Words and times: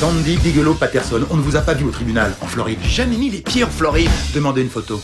Sandy 0.00 0.38
Bigelow 0.38 0.72
Patterson, 0.72 1.26
on 1.30 1.36
ne 1.36 1.42
vous 1.42 1.56
a 1.56 1.60
pas 1.60 1.74
vu 1.74 1.84
au 1.84 1.90
tribunal 1.90 2.34
en 2.40 2.46
Floride. 2.46 2.78
Jamais 2.82 3.18
mis 3.18 3.28
les 3.28 3.42
pieds 3.42 3.64
en 3.64 3.68
Floride. 3.68 4.08
Demandez 4.32 4.62
une 4.62 4.70
photo. 4.70 4.98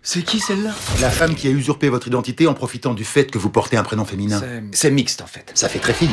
C'est 0.00 0.22
qui 0.22 0.40
celle-là? 0.40 0.70
La 1.02 1.10
femme 1.10 1.34
qui 1.34 1.48
a 1.48 1.50
usurpé 1.50 1.90
votre 1.90 2.08
identité 2.08 2.46
en 2.46 2.54
profitant 2.54 2.94
du 2.94 3.04
fait 3.04 3.30
que 3.30 3.36
vous 3.36 3.50
portez 3.50 3.76
un 3.76 3.82
prénom 3.82 4.06
féminin. 4.06 4.40
C'est 4.70 4.90
mixte 4.90 5.20
en 5.20 5.26
fait. 5.26 5.52
Ça 5.54 5.68
fait 5.68 5.80
très 5.80 5.92
fille. 5.92 6.08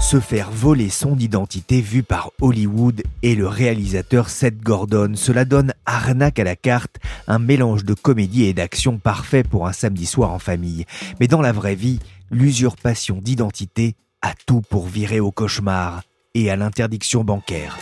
Se 0.00 0.18
faire 0.18 0.50
voler 0.50 0.88
son 0.88 1.18
identité 1.18 1.82
vu 1.82 2.02
par 2.02 2.30
Hollywood 2.40 3.02
et 3.22 3.34
le 3.34 3.46
réalisateur 3.46 4.30
Seth 4.30 4.62
Gordon, 4.62 5.12
cela 5.14 5.44
donne 5.44 5.74
arnaque 5.84 6.38
à 6.38 6.44
la 6.44 6.56
carte, 6.56 6.96
un 7.26 7.38
mélange 7.38 7.84
de 7.84 7.92
comédie 7.92 8.44
et 8.44 8.54
d'action 8.54 8.96
parfait 8.96 9.42
pour 9.42 9.66
un 9.66 9.74
samedi 9.74 10.06
soir 10.06 10.30
en 10.30 10.38
famille. 10.38 10.86
Mais 11.20 11.26
dans 11.26 11.42
la 11.42 11.52
vraie 11.52 11.74
vie, 11.74 11.98
l'usurpation 12.30 13.18
d'identité 13.20 13.94
a 14.22 14.32
tout 14.46 14.62
pour 14.62 14.86
virer 14.86 15.20
au 15.20 15.30
cauchemar 15.30 16.02
et 16.34 16.50
à 16.50 16.56
l'interdiction 16.56 17.22
bancaire. 17.22 17.78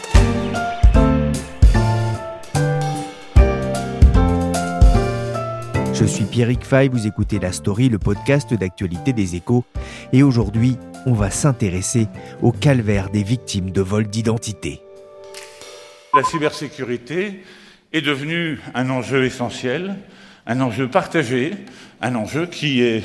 Je 5.95 6.05
suis 6.05 6.25
Pierrick 6.25 6.63
Fay, 6.63 6.89
vous 6.89 7.07
écoutez 7.07 7.39
La 7.39 7.53
Story, 7.53 7.89
le 7.89 7.99
podcast 7.99 8.53
d'actualité 8.53 9.15
des 9.15 9.35
échos, 9.35 9.65
et 10.13 10.23
aujourd'hui, 10.23 10.77
on 11.07 11.15
va 11.15 11.31
s'intéresser 11.31 12.07
au 12.43 12.53
calvaire 12.53 13.09
des 13.09 13.23
victimes 13.23 13.71
de 13.71 13.81
vol 13.81 14.07
d'identité. 14.07 14.83
La 16.15 16.23
cybersécurité 16.23 17.43
est 17.95 18.03
devenue 18.03 18.61
un 18.75 18.91
enjeu 18.91 19.25
essentiel, 19.25 19.97
un 20.47 20.61
enjeu 20.61 20.89
partagé, 20.89 21.55
un 22.03 22.15
enjeu 22.15 22.47
qui 22.47 22.83
est, 22.83 23.03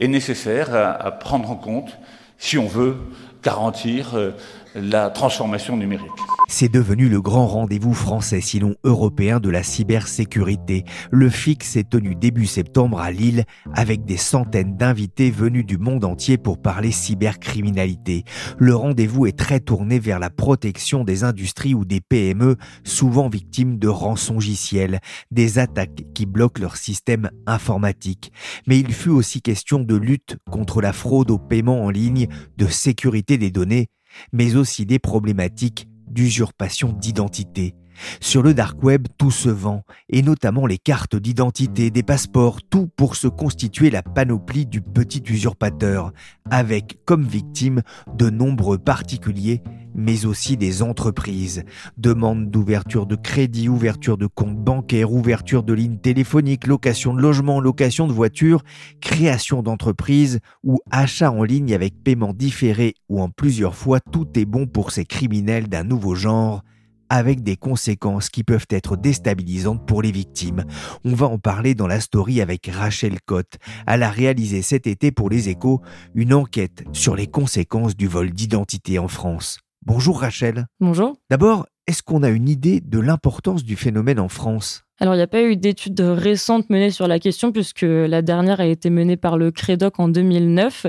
nécessaire 0.00 0.74
à 0.74 1.10
prendre 1.10 1.50
en 1.50 1.56
compte 1.56 1.98
si 2.38 2.56
on 2.56 2.66
veut 2.66 2.96
garantir 3.42 4.16
euh, 4.16 4.30
la 4.74 5.10
transformation 5.10 5.76
numérique. 5.76 6.10
C'est 6.50 6.72
devenu 6.72 7.10
le 7.10 7.20
grand 7.20 7.46
rendez-vous 7.46 7.92
français, 7.92 8.40
sinon 8.40 8.74
européen, 8.82 9.38
de 9.38 9.50
la 9.50 9.62
cybersécurité. 9.62 10.84
Le 11.10 11.28
FIC 11.28 11.62
s'est 11.62 11.84
tenu 11.84 12.14
début 12.14 12.46
septembre 12.46 13.00
à 13.00 13.10
Lille 13.10 13.44
avec 13.74 14.06
des 14.06 14.16
centaines 14.16 14.74
d'invités 14.74 15.30
venus 15.30 15.66
du 15.66 15.76
monde 15.76 16.06
entier 16.06 16.38
pour 16.38 16.60
parler 16.60 16.90
cybercriminalité. 16.90 18.24
Le 18.56 18.74
rendez-vous 18.74 19.26
est 19.26 19.38
très 19.38 19.60
tourné 19.60 19.98
vers 19.98 20.18
la 20.18 20.30
protection 20.30 21.04
des 21.04 21.22
industries 21.22 21.74
ou 21.74 21.84
des 21.84 22.00
PME, 22.00 22.56
souvent 22.82 23.28
victimes 23.28 23.78
de 23.78 23.88
rançongiciels, 23.88 25.00
des 25.30 25.58
attaques 25.58 26.02
qui 26.14 26.24
bloquent 26.24 26.62
leur 26.62 26.78
système 26.78 27.30
informatique. 27.46 28.32
Mais 28.66 28.80
il 28.80 28.94
fut 28.94 29.10
aussi 29.10 29.42
question 29.42 29.80
de 29.80 29.94
lutte 29.94 30.38
contre 30.50 30.80
la 30.80 30.94
fraude 30.94 31.30
au 31.30 31.38
paiement 31.38 31.84
en 31.84 31.90
ligne, 31.90 32.26
de 32.56 32.66
sécurité 32.66 33.36
des 33.36 33.50
données, 33.50 33.88
mais 34.32 34.56
aussi 34.56 34.86
des 34.86 34.98
problématiques 34.98 35.86
d'usurpation 36.18 36.92
d'identité. 36.92 37.76
Sur 38.20 38.42
le 38.42 38.54
dark 38.54 38.82
web, 38.82 39.08
tout 39.18 39.30
se 39.30 39.48
vend, 39.48 39.84
et 40.08 40.22
notamment 40.22 40.66
les 40.66 40.78
cartes 40.78 41.16
d'identité, 41.16 41.90
des 41.90 42.02
passeports, 42.02 42.62
tout 42.62 42.88
pour 42.96 43.16
se 43.16 43.28
constituer 43.28 43.90
la 43.90 44.02
panoplie 44.02 44.66
du 44.66 44.80
petit 44.80 45.22
usurpateur, 45.28 46.12
avec 46.50 46.98
comme 47.04 47.24
victimes 47.24 47.82
de 48.14 48.30
nombreux 48.30 48.78
particuliers, 48.78 49.62
mais 49.94 50.26
aussi 50.26 50.56
des 50.56 50.82
entreprises. 50.82 51.64
Demande 51.96 52.50
d'ouverture 52.50 53.06
de 53.06 53.16
crédit, 53.16 53.68
ouverture 53.68 54.16
de 54.16 54.26
compte 54.26 54.56
bancaire, 54.56 55.12
ouverture 55.12 55.62
de 55.62 55.72
ligne 55.72 55.98
téléphonique, 55.98 56.66
location 56.66 57.14
de 57.14 57.20
logement, 57.20 57.60
location 57.60 58.06
de 58.06 58.12
voiture, 58.12 58.62
création 59.00 59.62
d'entreprise 59.62 60.40
ou 60.62 60.78
achat 60.90 61.30
en 61.30 61.42
ligne 61.42 61.74
avec 61.74 62.02
paiement 62.02 62.32
différé 62.32 62.94
ou 63.08 63.20
en 63.20 63.28
plusieurs 63.28 63.74
fois, 63.74 64.00
tout 64.00 64.28
est 64.38 64.44
bon 64.44 64.66
pour 64.66 64.92
ces 64.92 65.04
criminels 65.04 65.68
d'un 65.68 65.84
nouveau 65.84 66.14
genre 66.14 66.62
avec 67.10 67.42
des 67.42 67.56
conséquences 67.56 68.28
qui 68.30 68.44
peuvent 68.44 68.66
être 68.70 68.96
déstabilisantes 68.96 69.86
pour 69.86 70.02
les 70.02 70.12
victimes. 70.12 70.64
On 71.04 71.14
va 71.14 71.26
en 71.26 71.38
parler 71.38 71.74
dans 71.74 71.86
la 71.86 72.00
story 72.00 72.40
avec 72.40 72.66
Rachel 72.66 73.20
Cotte. 73.24 73.58
Elle 73.86 74.02
a 74.02 74.10
réalisé 74.10 74.62
cet 74.62 74.86
été 74.86 75.10
pour 75.12 75.30
les 75.30 75.48
échos 75.48 75.80
une 76.14 76.34
enquête 76.34 76.84
sur 76.92 77.16
les 77.16 77.26
conséquences 77.26 77.96
du 77.96 78.06
vol 78.06 78.30
d'identité 78.30 78.98
en 78.98 79.08
France. 79.08 79.60
Bonjour 79.84 80.20
Rachel. 80.20 80.66
Bonjour. 80.80 81.16
D'abord, 81.30 81.66
est-ce 81.86 82.02
qu'on 82.02 82.22
a 82.22 82.28
une 82.28 82.48
idée 82.48 82.80
de 82.80 82.98
l'importance 82.98 83.64
du 83.64 83.76
phénomène 83.76 84.20
en 84.20 84.28
France? 84.28 84.84
Alors, 85.00 85.14
il 85.14 85.18
n'y 85.18 85.22
a 85.22 85.28
pas 85.28 85.42
eu 85.42 85.56
d'études 85.56 86.00
récentes 86.00 86.68
menées 86.70 86.90
sur 86.90 87.06
la 87.06 87.18
question, 87.20 87.52
puisque 87.52 87.82
la 87.82 88.20
dernière 88.20 88.60
a 88.60 88.66
été 88.66 88.90
menée 88.90 89.16
par 89.16 89.38
le 89.38 89.50
Crédoc 89.52 90.00
en 90.00 90.08
2009. 90.08 90.86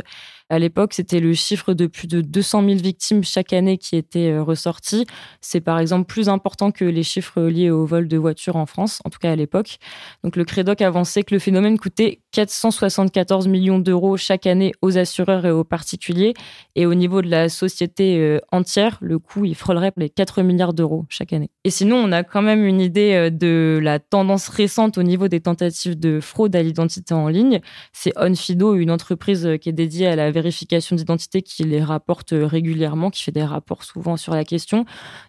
À 0.52 0.58
l'époque, 0.58 0.94
c'était 0.94 1.20
le 1.20 1.34
chiffre 1.34 1.76
de 1.76 1.86
plus 1.86 2.08
de 2.08 2.22
200 2.22 2.64
000 2.66 2.76
victimes 2.78 3.24
chaque 3.24 3.54
année 3.54 3.78
qui 3.78 3.96
était 3.96 4.32
euh, 4.32 4.42
ressorti. 4.42 5.06
C'est 5.42 5.62
par 5.62 5.78
exemple 5.78 6.08
plus 6.08 6.28
important 6.28 6.72
que 6.72 6.86
les 6.86 7.04
chiffres 7.04 7.44
liés 7.44 7.70
au 7.70 7.86
vol 7.86 8.08
de 8.08 8.18
voitures 8.18 8.56
en 8.56 8.66
France, 8.66 9.00
en 9.06 9.12
tout 9.12 9.20
cas 9.20 9.32
à 9.32 9.36
l'époque. 9.36 9.78
Donc 10.24 10.36
le 10.36 10.46
Crédoc 10.46 10.82
avançait 10.82 11.22
que 11.22 11.36
le 11.36 11.40
phénomène 11.40 11.78
coûtait 11.78 12.22
474 12.32 13.48
millions 13.48 13.78
d'euros 13.78 14.18
chaque 14.18 14.48
année 14.48 14.72
aux 14.82 14.98
assureurs 14.98 15.46
et 15.46 15.52
aux 15.52 15.64
particuliers. 15.64 16.34
Et 16.76 16.88
au 16.88 16.96
niveau 16.96 17.22
de 17.22 17.30
la 17.30 17.48
société 17.48 18.18
euh, 18.18 18.40
entière, 18.52 18.98
le 19.02 19.20
coût, 19.20 19.46
il 19.46 19.54
frôlerait 19.54 19.92
les 19.98 20.10
4 20.10 20.42
milliards 20.42 20.74
d'euros 20.74 21.06
chaque 21.10 21.32
année. 21.32 21.52
Et 21.64 21.70
sinon, 21.70 21.98
on 21.98 22.12
a 22.12 22.24
quand 22.24 22.42
même 22.42 22.66
une 22.66 22.82
idée 22.82 23.14
euh, 23.14 23.30
de 23.30 23.80
la 23.84 24.00
tendance 24.00 24.48
récente 24.48 24.98
au 24.98 25.04
niveau 25.04 25.28
des 25.28 25.42
tentatives 25.42 26.00
de 26.00 26.20
fraude 26.20 26.56
à 26.56 26.64
l'identité 26.64 27.14
en 27.14 27.28
ligne. 27.28 27.62
C'est 27.94 28.14
Onfido, 28.18 28.74
une 28.74 28.90
entreprise 28.90 29.48
qui 29.62 29.70
est 29.70 29.74
dédiée 29.74 30.08
à 30.08 30.16
la 30.16 30.32
vérification 30.42 30.96
d'identité 30.96 31.42
qui 31.42 31.64
les 31.64 31.84
rapporte 31.84 32.34
régulièrement, 32.34 33.10
qui 33.10 33.24
fait 33.24 33.32
des 33.32 33.44
rapports 33.44 33.84
souvent 33.84 34.18
sur 34.18 34.34
la 34.34 34.46
question. 34.46 34.86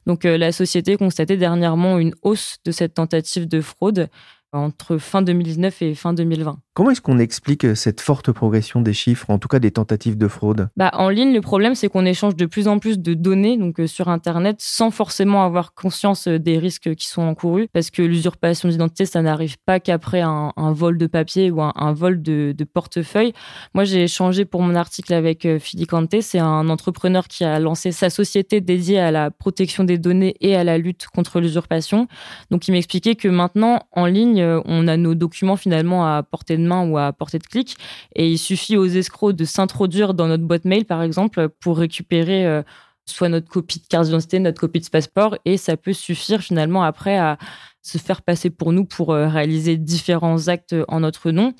Donc 0.07 0.25
euh, 0.25 0.39
la 0.39 0.53
société 0.53 0.97
constatait 0.97 1.37
dernièrement 1.37 1.99
une 1.99 2.15
hausse 2.23 2.59
de 2.65 2.73
cette 2.73 2.95
tentative 2.95 3.49
de 3.49 3.61
fraude 3.61 4.09
entre 4.53 4.99
fin 4.99 5.23
2019 5.23 5.83
et 5.83 5.95
fin 5.95 6.13
2020. 6.13 6.59
Comment 6.73 6.91
est-ce 6.91 7.01
qu'on 7.01 7.19
explique 7.19 7.65
euh, 7.65 7.75
cette 7.75 8.01
forte 8.01 8.31
progression 8.31 8.81
des 8.81 8.93
chiffres, 8.93 9.29
en 9.31 9.39
tout 9.39 9.49
cas 9.49 9.59
des 9.59 9.73
tentatives 9.73 10.17
de 10.17 10.29
fraude? 10.29 10.69
Bah, 10.77 10.93
En 10.93 11.09
ligne, 11.09 11.35
le 11.35 11.41
problème, 11.41 11.75
c'est 11.75 11.89
qu'on 11.89 12.07
échange 12.07 12.37
de 12.37 12.47
plus 12.47 12.69
en 12.69 12.79
plus 12.79 13.01
de 13.01 13.15
données 13.15 13.59
donc, 13.59 13.81
euh, 13.81 13.89
sur 13.89 14.09
Internet 14.09 14.59
sans 14.61 14.93
forcément 14.93 15.45
avoir 15.45 15.75
conscience 15.75 16.29
euh, 16.29 16.39
des 16.39 16.59
risques 16.59 16.95
qui 16.95 17.09
sont 17.09 17.23
encourus, 17.23 17.67
parce 17.73 17.91
que 17.91 18.03
l'usurpation 18.03 18.69
d'identité, 18.69 19.05
ça 19.05 19.21
n'arrive 19.21 19.57
pas 19.67 19.81
qu'après 19.81 20.21
un, 20.21 20.53
vol 20.73 20.97
de 20.97 21.09
papier 21.09 21.51
ou 21.51 21.61
un, 21.61 21.93
vol 21.93 22.23
de, 22.23 22.55
portefeuille. 22.73 23.33
Moi, 23.75 23.83
j'ai 23.83 24.05
échangé 24.05 24.45
pour 24.45 24.63
mon 24.63 24.77
article 24.77 25.13
avec 25.13 25.49
Philippe 25.59 25.91
Kanté, 25.91 26.23
c'est 26.23 26.39
un 26.39 26.69
entrepreneur 26.69 27.27
qui 27.27 27.45
a 27.45 27.59
lancé 27.59 27.91
sa 27.91 28.11
société 28.11 28.61
dédiée 28.61 29.01
à 29.01 29.11
la 29.11 29.33
protection 29.33 29.83
des 29.83 29.99
données 29.99 30.37
et 30.41 30.55
à 30.55 30.63
la 30.63 30.79
lutte 30.79 31.09
contre 31.13 31.41
l'usurpation. 31.41 32.07
Donc, 32.51 32.69
il 32.69 32.73
m'expliquait 32.73 33.17
que 33.17 33.27
maintenant, 33.27 33.81
en 33.93 34.07
ligne, 34.07 34.45
on 34.65 34.87
a 34.87 34.97
nos 34.97 35.17
documents 35.17 35.57
finalement 35.57 36.07
à 36.07 36.23
portée 36.23 36.57
de 36.57 36.63
ou 36.71 36.99
à 36.99 37.13
portée 37.13 37.39
de 37.39 37.47
clic. 37.47 37.77
Et 38.15 38.31
il 38.31 38.39
suffit 38.39 38.77
aux 38.77 38.87
escrocs 38.87 39.35
de 39.35 39.45
s'introduire 39.45 40.15
dans 40.15 40.29
notre 40.29 40.45
boîte 40.45 40.65
mail, 40.65 40.85
par 40.85 41.03
exemple, 41.03 41.49
pour 41.61 41.79
récupérer 41.79 42.47
euh, 42.47 42.63
soit 43.07 43.29
notre 43.29 43.49
copie 43.49 43.81
de 43.81 43.87
carte 43.87 44.07
d'identité, 44.07 44.39
notre 44.39 44.61
copie 44.61 44.81
de 44.81 44.89
passeport. 44.89 45.37
Et 45.45 45.57
ça 45.57 45.77
peut 45.77 45.93
suffire 45.93 46.41
finalement 46.41 46.83
après 46.83 47.19
à 47.19 47.39
se 47.83 47.99
faire 47.99 48.23
passer 48.23 48.51
pour 48.51 48.73
nous 48.73 48.85
pour 48.85 49.13
euh, 49.13 49.29
réaliser 49.29 49.77
différents 49.77 50.49
actes 50.49 50.75
en 50.89 51.01
notre 51.01 51.31
nom. 51.31 51.55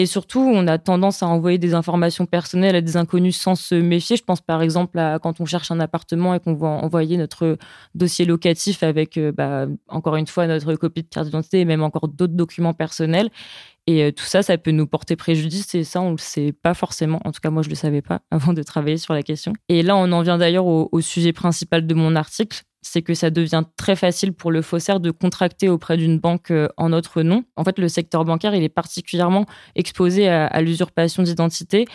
Et 0.00 0.06
surtout, 0.06 0.40
on 0.40 0.66
a 0.66 0.78
tendance 0.78 1.22
à 1.22 1.26
envoyer 1.26 1.58
des 1.58 1.74
informations 1.74 2.24
personnelles 2.24 2.74
à 2.74 2.80
des 2.80 2.96
inconnus 2.96 3.36
sans 3.36 3.54
se 3.54 3.74
méfier. 3.74 4.16
Je 4.16 4.24
pense 4.24 4.40
par 4.40 4.62
exemple 4.62 4.98
à 4.98 5.18
quand 5.18 5.42
on 5.42 5.44
cherche 5.44 5.70
un 5.70 5.78
appartement 5.78 6.34
et 6.34 6.40
qu'on 6.40 6.54
va 6.54 6.68
envoyer 6.68 7.18
notre 7.18 7.58
dossier 7.94 8.24
locatif 8.24 8.82
avec, 8.82 9.18
euh, 9.18 9.30
bah, 9.30 9.66
encore 9.88 10.16
une 10.16 10.26
fois, 10.26 10.46
notre 10.46 10.74
copie 10.76 11.02
de 11.02 11.08
carte 11.08 11.26
d'identité 11.26 11.60
et 11.60 11.64
même 11.66 11.82
encore 11.82 12.08
d'autres 12.08 12.32
documents 12.32 12.72
personnels. 12.72 13.28
Et 13.86 14.04
euh, 14.04 14.10
tout 14.10 14.24
ça, 14.24 14.42
ça 14.42 14.56
peut 14.56 14.70
nous 14.70 14.86
porter 14.86 15.16
préjudice 15.16 15.74
et 15.74 15.84
ça, 15.84 16.00
on 16.00 16.06
ne 16.06 16.10
le 16.12 16.18
sait 16.18 16.52
pas 16.52 16.72
forcément. 16.72 17.20
En 17.26 17.32
tout 17.32 17.40
cas, 17.42 17.50
moi, 17.50 17.62
je 17.62 17.68
ne 17.68 17.72
le 17.72 17.76
savais 17.76 18.00
pas 18.00 18.22
avant 18.30 18.54
de 18.54 18.62
travailler 18.62 18.96
sur 18.96 19.12
la 19.12 19.22
question. 19.22 19.52
Et 19.68 19.82
là, 19.82 19.96
on 19.96 20.10
en 20.12 20.22
vient 20.22 20.38
d'ailleurs 20.38 20.64
au, 20.64 21.00
sujet 21.02 21.34
principal 21.34 21.86
de 21.86 21.94
mon 21.94 22.16
article. 22.16 22.62
C'est 22.82 23.02
que 23.02 23.14
ça 23.14 23.30
devient 23.30 23.64
très 23.76 23.96
facile 23.96 24.32
pour 24.32 24.50
le 24.50 24.62
faussaire 24.62 25.00
de 25.00 25.10
contracter 25.10 25.68
auprès 25.68 25.96
d'une 25.96 26.18
banque 26.18 26.50
euh, 26.50 26.68
en 26.76 26.90
notre 26.90 27.22
nom. 27.22 27.44
En 27.56 27.64
fait, 27.64 27.78
le 27.78 27.88
secteur 27.88 28.24
bancaire, 28.24 28.54
il 28.54 28.62
est 28.62 28.68
particulièrement 28.68 29.46
exposé 29.74 30.28
à, 30.28 30.60
l'usurpation 30.60 31.22
d'identité 31.22 31.86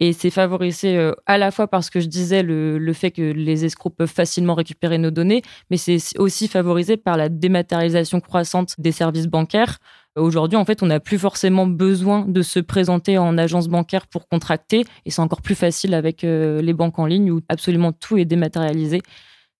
et 0.00 0.12
c'est 0.12 0.30
favorisé 0.30 0.96
euh, 0.96 1.12
à 1.26 1.38
la 1.38 1.50
fois 1.50 1.68
parce 1.68 1.90
que 1.90 2.00
je 2.00 2.06
disais 2.06 2.42
le, 2.42 2.78
le, 2.78 2.92
fait 2.92 3.10
que 3.10 3.22
les 3.22 3.64
escrocs 3.64 3.94
peuvent 3.94 4.12
facilement 4.12 4.54
récupérer 4.54 4.98
nos 4.98 5.10
données, 5.10 5.42
mais 5.70 5.76
c'est 5.76 5.98
aussi 6.18 6.48
favorisé 6.48 6.96
par 6.96 7.16
la 7.16 7.28
dématérialisation 7.28 8.20
croissante 8.20 8.74
des 8.78 8.92
services 8.92 9.26
bancaires. 9.26 9.78
Aujourd'hui, 10.14 10.58
en 10.58 10.64
fait, 10.66 10.82
on 10.82 10.86
n'a 10.86 11.00
plus 11.00 11.18
forcément 11.18 11.66
besoin 11.66 12.26
de 12.28 12.42
se 12.42 12.60
présenter 12.60 13.16
en 13.16 13.38
agence 13.38 13.68
bancaire 13.68 14.06
pour 14.06 14.28
contracter, 14.28 14.84
et 15.06 15.10
c'est 15.10 15.22
encore 15.22 15.40
plus 15.40 15.54
facile 15.54 15.94
avec 15.94 16.22
euh, 16.22 16.60
les 16.60 16.74
banques 16.74 16.98
en 16.98 17.06
ligne 17.06 17.30
où 17.30 17.40
absolument 17.48 17.92
tout 17.92 18.18
est 18.18 18.26
dématérialisé. 18.26 19.00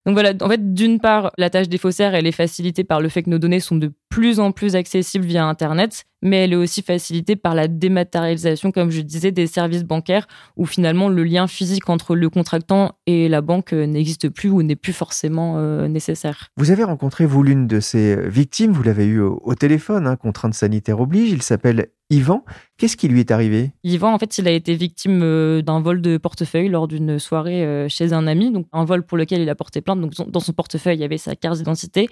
Donc 0.04 0.14
voilà, 0.14 0.32
en 0.40 0.48
fait, 0.48 0.74
d'une 0.74 0.98
part, 0.98 1.32
la 1.38 1.48
tâche 1.48 1.68
des 1.68 1.78
faussaires, 1.78 2.14
elle 2.14 2.26
est 2.26 2.32
facilitée 2.32 2.82
par 2.82 3.00
le 3.00 3.08
fait 3.08 3.22
que 3.22 3.30
nos 3.30 3.38
données 3.38 3.60
sont 3.60 3.76
de 3.76 3.92
plus 4.12 4.40
en 4.40 4.52
plus 4.52 4.76
accessibles 4.76 5.24
via 5.24 5.46
Internet, 5.46 6.04
mais 6.20 6.44
elle 6.44 6.52
est 6.52 6.56
aussi 6.56 6.82
facilitée 6.82 7.34
par 7.34 7.54
la 7.54 7.66
dématérialisation, 7.66 8.70
comme 8.70 8.90
je 8.90 9.00
disais, 9.00 9.32
des 9.32 9.46
services 9.46 9.84
bancaires, 9.84 10.26
où 10.58 10.66
finalement 10.66 11.08
le 11.08 11.24
lien 11.24 11.46
physique 11.46 11.88
entre 11.88 12.14
le 12.14 12.28
contractant 12.28 12.92
et 13.06 13.30
la 13.30 13.40
banque 13.40 13.72
euh, 13.72 13.86
n'existe 13.86 14.28
plus 14.28 14.50
ou 14.50 14.62
n'est 14.62 14.76
plus 14.76 14.92
forcément 14.92 15.54
euh, 15.56 15.88
nécessaire. 15.88 16.50
Vous 16.58 16.70
avez 16.70 16.84
rencontré, 16.84 17.24
vous, 17.24 17.42
l'une 17.42 17.66
de 17.66 17.80
ces 17.80 18.28
victimes, 18.28 18.72
vous 18.72 18.82
l'avez 18.82 19.06
eu 19.06 19.20
au, 19.20 19.54
téléphone, 19.54 20.06
hein, 20.06 20.16
contrainte 20.16 20.52
sanitaire 20.52 21.00
oblige, 21.00 21.30
il 21.30 21.40
s'appelle 21.40 21.88
Yvan, 22.12 22.44
qu'est-ce 22.76 22.98
qui 22.98 23.08
lui 23.08 23.20
est 23.20 23.30
arrivé? 23.30 23.72
Yvan, 23.84 24.12
en 24.12 24.18
fait, 24.18 24.36
il 24.36 24.46
a 24.46 24.50
été 24.50 24.74
victime 24.74 25.22
euh, 25.22 25.62
d'un 25.62 25.80
vol 25.80 26.02
de 26.02 26.18
portefeuille 26.18 26.68
lors 26.68 26.86
d'une 26.86 27.18
soirée 27.18 27.64
euh, 27.64 27.88
chez 27.88 28.12
un 28.12 28.26
ami, 28.26 28.52
donc 28.52 28.66
un 28.72 28.84
vol 28.84 29.02
pour 29.02 29.16
lequel 29.16 29.40
il 29.40 29.48
a 29.48 29.54
porté 29.54 29.80
plainte. 29.80 29.98
Donc, 30.02 30.12
dans 30.30 30.40
son 30.40 30.52
portefeuille, 30.52 30.98
il 30.98 31.00
y 31.00 31.04
avait 31.04 31.16
sa 31.16 31.34
carte 31.34 31.56
d'identité. 31.56 32.10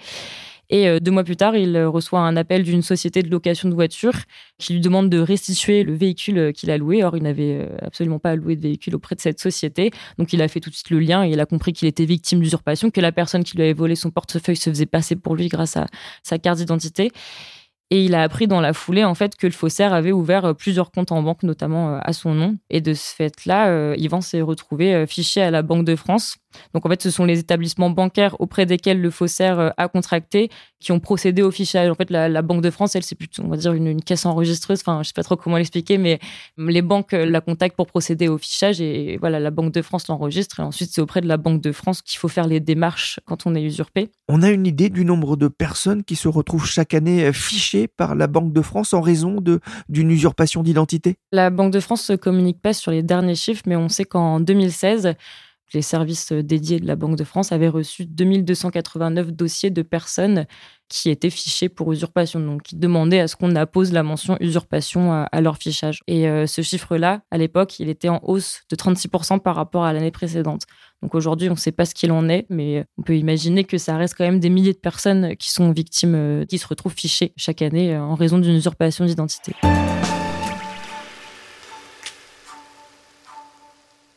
Et 0.71 0.87
euh, 0.87 0.99
deux 0.99 1.11
mois 1.11 1.23
plus 1.23 1.35
tard, 1.35 1.55
il 1.55 1.77
reçoit 1.85 2.21
un 2.21 2.35
appel 2.35 2.63
d'une 2.63 2.81
société 2.81 3.21
de 3.21 3.29
location 3.29 3.69
de 3.69 3.75
voitures 3.75 4.15
qui 4.57 4.73
lui 4.73 4.81
demande 4.81 5.09
de 5.09 5.19
restituer 5.19 5.83
le 5.83 5.93
véhicule 5.93 6.51
qu'il 6.53 6.71
a 6.71 6.77
loué. 6.77 7.03
Or, 7.03 7.15
il 7.15 7.23
n'avait 7.23 7.69
absolument 7.81 8.19
pas 8.19 8.35
loué 8.35 8.55
de 8.55 8.61
véhicule 8.61 8.95
auprès 8.95 9.15
de 9.15 9.21
cette 9.21 9.39
société. 9.39 9.91
Donc, 10.17 10.33
il 10.33 10.41
a 10.41 10.47
fait 10.47 10.59
tout 10.59 10.69
de 10.69 10.75
suite 10.75 10.89
le 10.89 10.99
lien 10.99 11.23
et 11.23 11.29
il 11.29 11.39
a 11.39 11.45
compris 11.45 11.73
qu'il 11.73 11.87
était 11.87 12.05
victime 12.05 12.39
d'usurpation, 12.39 12.89
que 12.89 13.01
la 13.01 13.11
personne 13.11 13.43
qui 13.43 13.55
lui 13.55 13.63
avait 13.63 13.73
volé 13.73 13.95
son 13.95 14.09
portefeuille 14.09 14.55
se 14.55 14.69
faisait 14.69 14.85
passer 14.87 15.15
pour 15.15 15.35
lui 15.35 15.49
grâce 15.49 15.77
à 15.77 15.85
sa 16.23 16.39
carte 16.39 16.57
d'identité. 16.57 17.11
Et 17.91 18.05
il 18.05 18.15
a 18.15 18.23
appris 18.23 18.47
dans 18.47 18.61
la 18.61 18.71
foulée 18.71 19.03
en 19.03 19.15
fait 19.15 19.35
que 19.35 19.45
le 19.45 19.51
faussaire 19.51 19.93
avait 19.93 20.13
ouvert 20.13 20.45
euh, 20.45 20.53
plusieurs 20.53 20.91
comptes 20.91 21.11
en 21.11 21.21
banque, 21.21 21.43
notamment 21.43 21.95
euh, 21.95 21.99
à 22.01 22.13
son 22.13 22.33
nom. 22.33 22.57
Et 22.69 22.79
de 22.79 22.93
ce 22.93 23.13
fait-là, 23.13 23.67
euh, 23.67 23.95
Yvan 23.97 24.21
s'est 24.21 24.41
retrouvé 24.41 25.05
fiché 25.07 25.41
à 25.41 25.51
la 25.51 25.61
Banque 25.61 25.85
de 25.85 25.97
France. 25.97 26.37
Donc 26.73 26.85
en 26.85 26.89
fait, 26.89 27.01
ce 27.01 27.09
sont 27.09 27.25
les 27.25 27.39
établissements 27.39 27.89
bancaires 27.89 28.39
auprès 28.39 28.65
desquels 28.65 29.01
le 29.01 29.09
faussaire 29.09 29.73
a 29.77 29.87
contracté 29.87 30.49
qui 30.79 30.91
ont 30.91 30.99
procédé 30.99 31.41
au 31.41 31.51
fichage. 31.51 31.89
En 31.89 31.95
fait, 31.95 32.09
la, 32.09 32.41
Banque 32.41 32.61
de 32.61 32.71
France, 32.71 32.95
elle, 32.95 33.03
c'est 33.03 33.15
plutôt, 33.15 33.43
on 33.43 33.49
va 33.49 33.57
dire, 33.57 33.73
une, 33.73 34.01
caisse 34.01 34.25
enregistreuse. 34.25 34.79
Enfin, 34.81 35.03
je 35.03 35.09
sais 35.09 35.13
pas 35.13 35.23
trop 35.23 35.35
comment 35.35 35.57
l'expliquer, 35.57 35.97
mais 35.97 36.19
les 36.57 36.81
banques 36.81 37.11
la 37.11 37.39
contactent 37.39 37.75
pour 37.75 37.87
procéder 37.87 38.27
au 38.27 38.37
fichage 38.37 38.81
et 38.81 39.17
voilà, 39.17 39.39
la 39.39 39.51
Banque 39.51 39.71
de 39.71 39.81
France 39.81 40.07
l'enregistre. 40.07 40.59
Et 40.59 40.63
ensuite, 40.63 40.91
c'est 40.91 41.01
auprès 41.01 41.21
de 41.21 41.27
la 41.27 41.37
Banque 41.37 41.61
de 41.61 41.71
France 41.71 42.01
qu'il 42.01 42.17
faut 42.17 42.27
faire 42.27 42.47
les 42.47 42.59
démarches 42.59 43.19
quand 43.25 43.45
on 43.45 43.53
est 43.53 43.61
usurpé. 43.61 44.09
On 44.27 44.41
a 44.41 44.49
une 44.49 44.65
idée 44.65 44.89
du 44.89 45.05
nombre 45.05 45.35
de 45.35 45.47
personnes 45.47 46.03
qui 46.03 46.15
se 46.15 46.27
retrouvent 46.27 46.65
chaque 46.65 46.93
année 46.93 47.31
fichées 47.31 47.87
par 47.87 48.15
la 48.15 48.27
Banque 48.27 48.53
de 48.53 48.61
France 48.61 48.93
en 48.93 49.01
raison 49.01 49.37
d'une 49.89 50.11
usurpation 50.11 50.63
d'identité? 50.63 51.17
La 51.31 51.49
Banque 51.49 51.71
de 51.71 51.79
France 51.79 52.09
ne 52.09 52.15
communique 52.15 52.61
pas 52.61 52.73
sur 52.73 52.91
les 52.91 53.03
derniers 53.03 53.35
chiffres, 53.35 53.63
mais 53.65 53.75
on 53.75 53.89
sait 53.89 54.05
qu'en 54.05 54.39
2016, 54.39 55.15
les 55.73 55.81
services 55.81 56.31
dédiés 56.31 56.79
de 56.79 56.87
la 56.87 56.95
Banque 56.95 57.15
de 57.15 57.23
France 57.23 57.51
avaient 57.51 57.67
reçu 57.67 58.05
2289 58.05 59.31
dossiers 59.31 59.69
de 59.69 59.81
personnes 59.81 60.45
qui 60.91 61.09
étaient 61.09 61.29
fichées 61.29 61.69
pour 61.69 61.93
usurpation, 61.93 62.41
donc 62.41 62.63
qui 62.63 62.75
demandaient 62.75 63.21
à 63.21 63.29
ce 63.29 63.37
qu'on 63.37 63.55
appose 63.55 63.93
la 63.93 64.03
mention 64.03 64.35
usurpation 64.41 65.13
à, 65.31 65.41
leur 65.41 65.57
fichage. 65.57 66.01
Et 66.07 66.27
euh, 66.27 66.47
ce 66.47 66.61
chiffre-là, 66.61 67.21
à 67.31 67.37
l'époque, 67.37 67.79
il 67.79 67.87
était 67.87 68.09
en 68.09 68.19
hausse 68.23 68.63
de 68.69 68.75
36% 68.75 69.39
par 69.39 69.55
rapport 69.55 69.85
à 69.85 69.93
l'année 69.93 70.11
précédente. 70.11 70.63
Donc 71.01 71.15
aujourd'hui, 71.15 71.47
on 71.47 71.53
ne 71.53 71.57
sait 71.57 71.71
pas 71.71 71.85
ce 71.85 71.95
qu'il 71.95 72.11
en 72.11 72.27
est, 72.27 72.45
mais 72.49 72.85
on 72.97 73.03
peut 73.03 73.15
imaginer 73.15 73.63
que 73.63 73.77
ça 73.77 73.95
reste 73.95 74.15
quand 74.17 74.25
même 74.25 74.41
des 74.41 74.49
milliers 74.49 74.73
de 74.73 74.79
personnes 74.79 75.37
qui 75.37 75.49
sont 75.49 75.71
victimes, 75.71 76.15
euh, 76.15 76.45
qui 76.45 76.57
se 76.57 76.67
retrouvent 76.67 76.93
fichées 76.93 77.31
chaque 77.37 77.61
année 77.61 77.95
euh, 77.95 78.03
en 78.03 78.15
raison 78.15 78.37
d'une 78.37 78.55
usurpation 78.55 79.05
d'identité. 79.05 79.55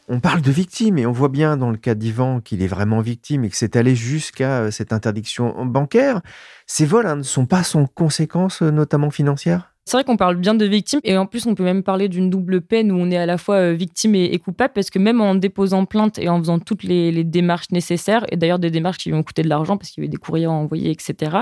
On 0.09 0.21
parle 0.21 0.43
de 0.43 0.51
victime 0.51 0.99
et 0.99 1.07
on 1.07 1.13
voit 1.13 1.31
bien 1.31 1.57
dans 1.57 1.71
le 1.71 1.79
cas 1.79 1.95
d'Ivan 1.95 2.41
qu'il 2.41 2.63
est 2.63 2.67
vraiment 2.67 3.01
victime 3.01 3.45
et 3.45 3.51
que 3.51 3.57
c'est 3.57 3.75
allé 3.77 3.97
jusqu'à 3.97 4.61
euh, 4.61 4.71
cette 4.71 4.93
interdiction 4.93 5.65
bancaire. 5.65 6.21
Ces 6.67 6.85
vols 6.85 7.07
hein, 7.07 7.17
ne 7.17 7.23
sont 7.23 7.47
pas 7.47 7.63
sans 7.63 7.87
conséquences, 7.87 8.63
euh, 8.63 8.71
notamment 8.71 9.11
financières? 9.11 9.74
C'est 9.85 9.97
vrai 9.97 10.05
qu'on 10.05 10.17
parle 10.17 10.37
bien 10.37 10.55
de 10.55 10.65
victime 10.65 11.01
et 11.05 11.17
en 11.17 11.27
plus 11.27 11.47
on 11.47 11.55
peut 11.55 11.65
même 11.65 11.83
parler 11.83 12.09
d'une 12.09 12.31
double 12.31 12.63
peine 12.63 12.91
où 12.91 12.97
on 12.97 13.11
est 13.11 13.17
à 13.17 13.27
la 13.27 13.37
fois 13.37 13.57
euh, 13.57 13.73
victime 13.73 14.15
et, 14.15 14.39
coupable 14.39 14.73
parce 14.75 14.91
que 14.91 14.99
même 14.99 15.21
en 15.21 15.35
déposant 15.35 15.85
plainte 15.85 16.19
et 16.19 16.29
en 16.29 16.39
faisant 16.39 16.59
toutes 16.59 16.83
les, 16.83 17.25
démarches 17.25 17.71
nécessaires 17.71 18.25
et 18.31 18.37
d'ailleurs 18.37 18.59
des 18.59 18.71
démarches 18.71 18.99
qui 18.99 19.11
lui 19.11 19.17
ont 19.17 19.23
coûté 19.23 19.43
de 19.43 19.49
l'argent 19.49 19.77
parce 19.77 19.91
qu'il 19.91 20.03
y 20.03 20.07
avait 20.07 20.11
des 20.11 20.17
courriers 20.17 20.47
à 20.47 20.51
envoyer 20.51 20.91
etc. 20.91 21.39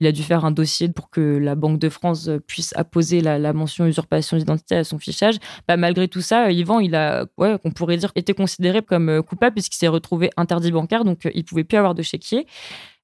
Il 0.00 0.06
a 0.06 0.12
dû 0.12 0.22
faire 0.22 0.44
un 0.44 0.52
dossier 0.52 0.88
pour 0.88 1.10
que 1.10 1.20
la 1.20 1.56
Banque 1.56 1.78
de 1.78 1.88
France 1.88 2.30
puisse 2.46 2.72
apposer 2.76 3.20
la, 3.20 3.52
mention 3.52 3.86
usurpation 3.86 4.36
d'identité 4.36 4.76
à 4.76 4.84
son 4.84 4.98
fichage. 4.98 5.36
Bah, 5.66 5.76
malgré 5.76 6.06
tout 6.06 6.20
ça, 6.20 6.52
Yvan, 6.52 6.78
il 6.78 6.94
a, 6.94 7.26
pourrait 7.74 7.96
dire, 7.96 8.12
été 8.14 8.32
considéré 8.32 8.82
comme 8.82 9.08
euh, 9.08 9.22
coupable 9.22 9.54
puisqu'il 9.54 9.76
s'est 9.76 9.88
retrouvé 9.88 10.30
interdit 10.36 10.70
bancaire, 10.70 11.04
donc 11.04 11.26
euh, 11.26 11.30
il 11.34 11.44
pouvait 11.44 11.64
plus 11.64 11.78
avoir 11.78 11.94
de 11.94 12.02
chéquier 12.02 12.46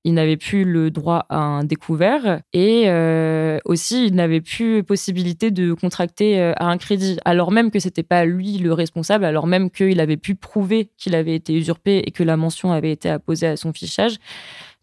il 0.04 0.12
n'avait 0.14 0.36
plus 0.36 0.64
le 0.64 0.90
droit 0.90 1.26
à 1.30 1.38
un 1.38 1.64
découvert 1.64 2.40
et 2.52 2.84
euh, 2.86 3.58
aussi 3.64 4.06
il 4.06 4.14
n'avait 4.14 4.42
plus 4.42 4.84
possibilité 4.84 5.50
de 5.50 5.72
contracter 5.72 6.38
euh, 6.38 6.52
à 6.56 6.66
un 6.66 6.76
crédit. 6.76 7.18
Alors 7.24 7.50
même 7.50 7.70
que 7.70 7.78
c'était 7.78 8.02
pas 8.02 8.26
lui 8.26 8.58
le 8.58 8.72
responsable 8.74 9.24
alors 9.24 9.46
même 9.46 9.70
qu'il 9.70 10.00
avait 10.00 10.18
pu 10.18 10.34
prouver 10.34 10.90
qu'il 10.98 11.14
avait 11.14 11.34
été 11.34 11.54
usurpé 11.54 12.02
et 12.06 12.10
que 12.10 12.22
la 12.22 12.36
mention 12.36 12.72
avait 12.72 12.92
été 12.92 13.08
apposée 13.08 13.46
à 13.46 13.56
son 13.56 13.72
fichage. 13.72 14.16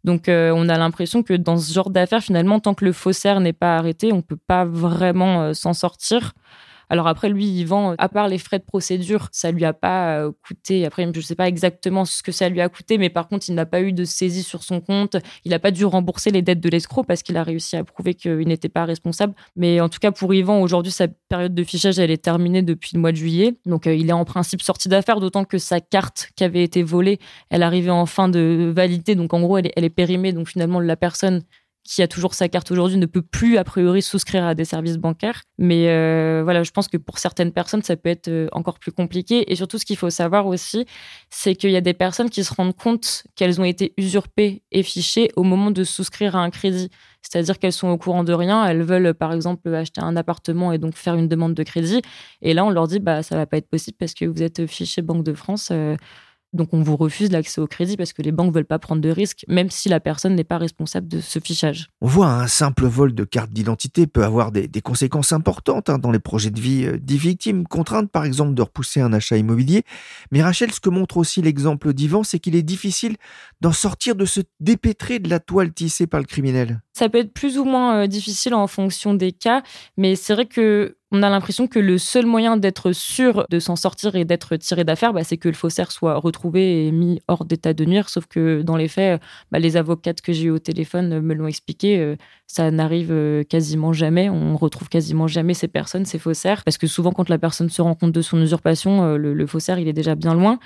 Donc 0.04 0.28
euh, 0.28 0.52
on 0.56 0.68
a 0.70 0.78
l'impression 0.80 1.22
que 1.22 1.36
dans 1.36 1.58
ce 1.58 1.72
genre 1.72 1.92
d'affaires 1.92 2.24
finalement 2.24 2.60
tant 2.60 2.74
que 2.74 2.84
le 2.84 2.92
faussaire 2.92 3.40
n'est 3.40 3.54
pas 3.54 3.78
arrêté 3.78 4.12
on 4.12 4.24
peut 4.24 4.40
pas 4.48 4.66
vraiment 4.66 5.54
s'en 5.54 5.74
sortir 5.74 6.34
alors 6.92 7.08
après, 7.08 7.30
lui, 7.30 7.46
il 7.46 7.64
vend, 7.64 7.96
à 7.98 8.10
part 8.10 8.28
les 8.28 8.38
frais 8.38 8.60
de 8.60 8.66
procédure, 8.66 9.30
ça 9.32 9.50
lui 9.50 9.64
a 9.64 9.72
pas 9.72 10.18
euh, 10.18 10.32
coûté. 10.46 10.86
Après, 10.86 11.04
je 11.04 11.18
ne 11.18 11.22
sais 11.22 11.36
pas 11.36 11.48
exactement 11.48 12.04
ce 12.04 12.22
que 12.22 12.34
ça 12.34 12.50
lui 12.50 12.60
a 12.60 12.68
coûté, 12.68 12.98
mais 12.98 13.10
par 13.10 13.30
contre, 13.30 13.46
il 13.48 13.56
n'a 13.56 13.66
pas 13.66 13.82
eu 13.82 13.94
de 13.94 14.04
saisie 14.04 14.44
sur 14.44 14.62
son 14.62 14.82
compte. 14.82 15.16
Il 15.46 15.52
n'a 15.52 15.60
pas 15.60 15.72
dû 15.72 15.86
rembourser 15.86 16.32
les 16.32 16.42
dettes 16.42 16.60
de 16.60 16.68
l'escroc 16.68 17.06
parce 17.06 17.24
qu'il 17.24 17.38
a 17.38 17.44
réussi 17.44 17.78
à 17.78 17.86
prouver 17.86 18.14
qu'il 18.14 18.46
n'était 18.46 18.68
pas 18.68 18.84
responsable. 18.84 19.34
Mais 19.56 19.80
en 19.80 19.88
tout 19.88 20.00
cas, 20.00 20.12
pour 20.12 20.34
Yvan, 20.34 20.62
aujourd'hui, 20.62 20.92
sa 20.92 21.08
période 21.08 21.56
de 21.56 21.64
fichage, 21.64 21.98
elle 21.98 22.12
est 22.12 22.22
terminée 22.22 22.62
depuis 22.62 22.92
le 22.96 23.00
mois 23.00 23.14
de 23.14 23.18
juillet. 23.18 23.56
Donc, 23.66 23.88
euh, 23.88 23.96
il 23.96 24.10
est 24.10 24.12
en 24.12 24.26
principe 24.26 24.62
sorti 24.62 24.90
d'affaires, 24.90 25.22
d'autant 25.22 25.46
que 25.46 25.60
sa 25.60 25.80
carte 25.80 26.32
qui 26.36 26.44
avait 26.44 26.62
été 26.62 26.84
volée, 26.84 27.20
elle 27.50 27.64
arrivait 27.64 27.90
en 27.90 28.06
fin 28.06 28.28
de 28.28 28.70
validité. 28.76 29.16
Donc, 29.16 29.34
en 29.34 29.40
gros, 29.40 29.58
elle 29.58 29.68
est, 29.68 29.74
elle 29.78 29.86
est 29.86 29.90
périmée. 29.90 30.34
Donc, 30.34 30.50
finalement, 30.50 30.82
la 30.82 30.98
personne 30.98 31.42
qui 31.84 32.02
a 32.02 32.08
toujours 32.08 32.34
sa 32.34 32.48
carte 32.48 32.72
aujourd'hui 32.72 32.98
ne 32.98 33.06
peut 33.06 33.22
plus 33.22 33.58
a 33.58 33.64
priori 33.64 34.02
souscrire 34.02 34.46
à 34.46 34.56
des 34.56 34.66
services 34.66 34.98
bancaires. 34.98 35.42
Mais 35.58 35.90
euh, 35.90 36.42
voilà, 36.44 36.64
je 36.64 36.72
pense 36.72 36.88
que 36.88 36.98
pour 36.98 37.18
certaines 37.18 37.52
personnes, 37.52 37.82
ça 37.82 37.96
peut 37.96 38.10
être 38.10 38.28
euh, 38.28 38.48
encore 38.52 38.80
plus 38.80 38.92
compliqué. 38.92 39.52
Et 39.52 39.56
surtout, 39.56 39.78
ce 39.78 39.86
qu'il 39.86 39.98
faut 39.98 40.10
savoir 40.10 40.46
aussi, 40.46 40.86
c'est 41.30 41.56
qu'il 41.56 41.72
y 41.72 41.76
a 41.76 41.82
des 41.82 41.94
personnes 41.94 42.30
qui 42.30 42.44
se 42.44 42.54
rendent 42.54 42.76
compte 42.76 43.24
qu'elles 43.36 43.60
ont 43.60 43.64
été 43.64 43.94
usurpées 43.98 44.62
et 44.72 44.84
fichées 44.84 45.32
au 45.36 45.44
moment 45.44 45.72
de 45.72 45.84
souscrire 45.84 46.36
à 46.36 46.40
un 46.40 46.50
crédit. 46.50 46.90
C'est-à-dire 47.22 47.60
qu'elles 47.60 47.74
sont 47.74 47.90
au 47.90 47.98
courant 47.98 48.24
de 48.24 48.34
rien, 48.34 48.66
elles 48.66 48.84
veulent 48.84 49.14
par 49.14 49.32
exemple 49.34 49.74
acheter 49.74 50.02
un 50.02 50.16
appartement 50.16 50.72
et 50.72 50.78
donc 50.78 50.96
faire 50.96 51.16
une 51.16 51.28
demande 51.28 51.54
de 51.54 51.64
crédit. 51.64 52.02
Et 52.42 52.54
là, 52.54 52.66
on 52.66 52.70
leur 52.70 52.88
dit, 52.88 53.00
bah, 53.00 53.24
ça 53.24 53.36
va 53.36 53.46
pas 53.46 53.58
être 53.58 53.70
possible 53.70 53.98
parce 54.00 54.14
que 54.14 54.26
vous 54.26 54.42
êtes 54.42 54.66
fiché 54.66 55.02
Banque 55.02 55.24
de 55.24 55.34
France. 55.34 55.70
Euh, 55.72 55.96
donc 56.54 56.74
on 56.74 56.82
vous 56.82 56.98
refuse 56.98 57.32
l'accès 57.32 57.62
au 57.62 57.68
crédit 57.68 57.98
parce 57.98 58.14
que 58.14 58.22
les 58.22 58.32
banques 58.32 58.54
veulent 58.54 58.66
pas 58.66 58.80
prendre 58.80 59.02
de 59.02 59.10
risques, 59.10 59.46
même 59.48 59.70
si 59.70 59.90
la 59.90 60.00
personne 60.00 60.36
n'est 60.36 60.44
pas 60.44 60.58
responsable 60.58 61.08
de 61.08 61.22
ce 61.22 61.40
fichage. 61.40 61.90
On 62.02 62.08
voit 62.08 62.28
un 62.28 62.48
simple 62.48 62.86
vol 62.86 63.14
de 63.14 63.24
carte 63.24 63.52
d'identité 63.52 64.08
peut 64.08 64.24
avoir 64.24 64.52
des, 64.52 64.70
conséquences 64.82 65.32
importantes 65.32 65.90
hein, 65.90 65.98
dans 65.98 66.12
les 66.12 66.20
projets 66.20 66.50
de 66.50 66.60
vie 66.60 66.86
euh, 66.86 66.98
des 66.98 67.18
victimes, 67.18 67.68
contraintes 67.68 68.12
par 68.12 68.26
exemple 68.26 68.54
de 68.54 68.62
repousser 68.62 69.00
un 69.00 69.14
achat 69.14 69.38
immobilier. 69.38 69.84
Mais 70.32 70.42
Rachel, 70.42 70.72
ce 70.72 70.80
que 70.80 70.90
montre 70.90 71.18
aussi 71.18 71.42
l'exemple 71.42 71.94
d'Ivan, 71.94 72.24
c'est 72.24 72.40
qu'il 72.40 72.56
est 72.56 72.64
difficile 72.64 73.16
d'en 73.62 73.72
sortir, 73.72 74.16
de 74.16 74.26
se 74.26 74.42
dépêtrer 74.60 75.20
de 75.20 75.30
la 75.30 75.40
toile 75.40 75.72
tissée 75.72 76.08
par 76.08 76.20
le 76.20 76.26
criminel. 76.26 76.82
Ça 76.94 77.10
peut 77.10 77.20
être 77.20 77.34
plus 77.34 77.58
ou 77.58 77.64
moins 77.64 78.04
euh, 78.04 78.08
difficile 78.08 78.54
en 78.54 78.68
fonction 78.68 79.14
des 79.14 79.32
cas, 79.32 79.64
mais 79.98 80.16
c'est 80.16 80.34
vrai 80.34 80.46
que 80.46 80.98
on 81.12 81.24
a 81.24 81.30
l'impression 81.30 81.68
que 81.68 81.80
le 81.80 81.98
seul 81.98 82.26
moyen 82.26 82.58
d'être 82.58 82.94
sûr 82.94 83.46
de 83.50 83.60
s'en 83.60 83.76
sortir 83.76 84.16
et 84.16 84.26
d'être 84.26 84.56
tiré 84.56 84.84
d'affaire, 84.84 85.14
bah, 85.14 85.24
c'est 85.24 85.38
que 85.38 85.50
le 85.50 85.56
faussaire 85.56 85.92
soit 85.92 86.16
retrouvé 86.16 86.88
et 86.88 86.92
mis 86.92 87.20
hors 87.28 87.46
d'état 87.46 87.74
de 87.74 87.86
nuire. 87.86 88.10
Sauf 88.10 88.28
que 88.28 88.62
dans 88.62 88.78
les 88.78 88.88
faits, 88.88 89.22
bah, 89.52 89.60
les 89.60 89.78
avocates 89.78 90.22
que 90.22 90.32
j'ai 90.32 90.46
eu 90.46 90.50
au 90.52 90.60
téléphone 90.60 91.20
me 91.20 91.34
l'ont 91.34 91.48
expliqué, 91.48 92.00
euh, 92.00 92.16
ça 92.48 92.72
n'arrive 92.72 93.12
euh, 93.12 93.44
quasiment 93.44 93.94
jamais. 93.94 94.30
On 94.30 94.56
retrouve 94.56 94.90
quasiment 94.90 95.28
jamais 95.28 95.54
ces 95.54 95.68
personnes, 95.68 96.06
ces 96.06 96.20
faussaires, 96.20 96.64
parce 96.64 96.78
que 96.78 96.88
souvent 96.88 97.12
quand 97.12 97.30
la 97.30 97.38
personne 97.38 97.70
se 97.70 97.82
rend 97.82 97.96
compte 97.96 98.12
de 98.12 98.22
son 98.22 98.42
usurpation, 98.42 99.16
le, 99.16 99.48
faussaire 99.48 99.80
il 99.80 99.88
est 99.88 99.94
déjà 99.94 100.16
bien 100.16 100.34
loin. 100.34 100.60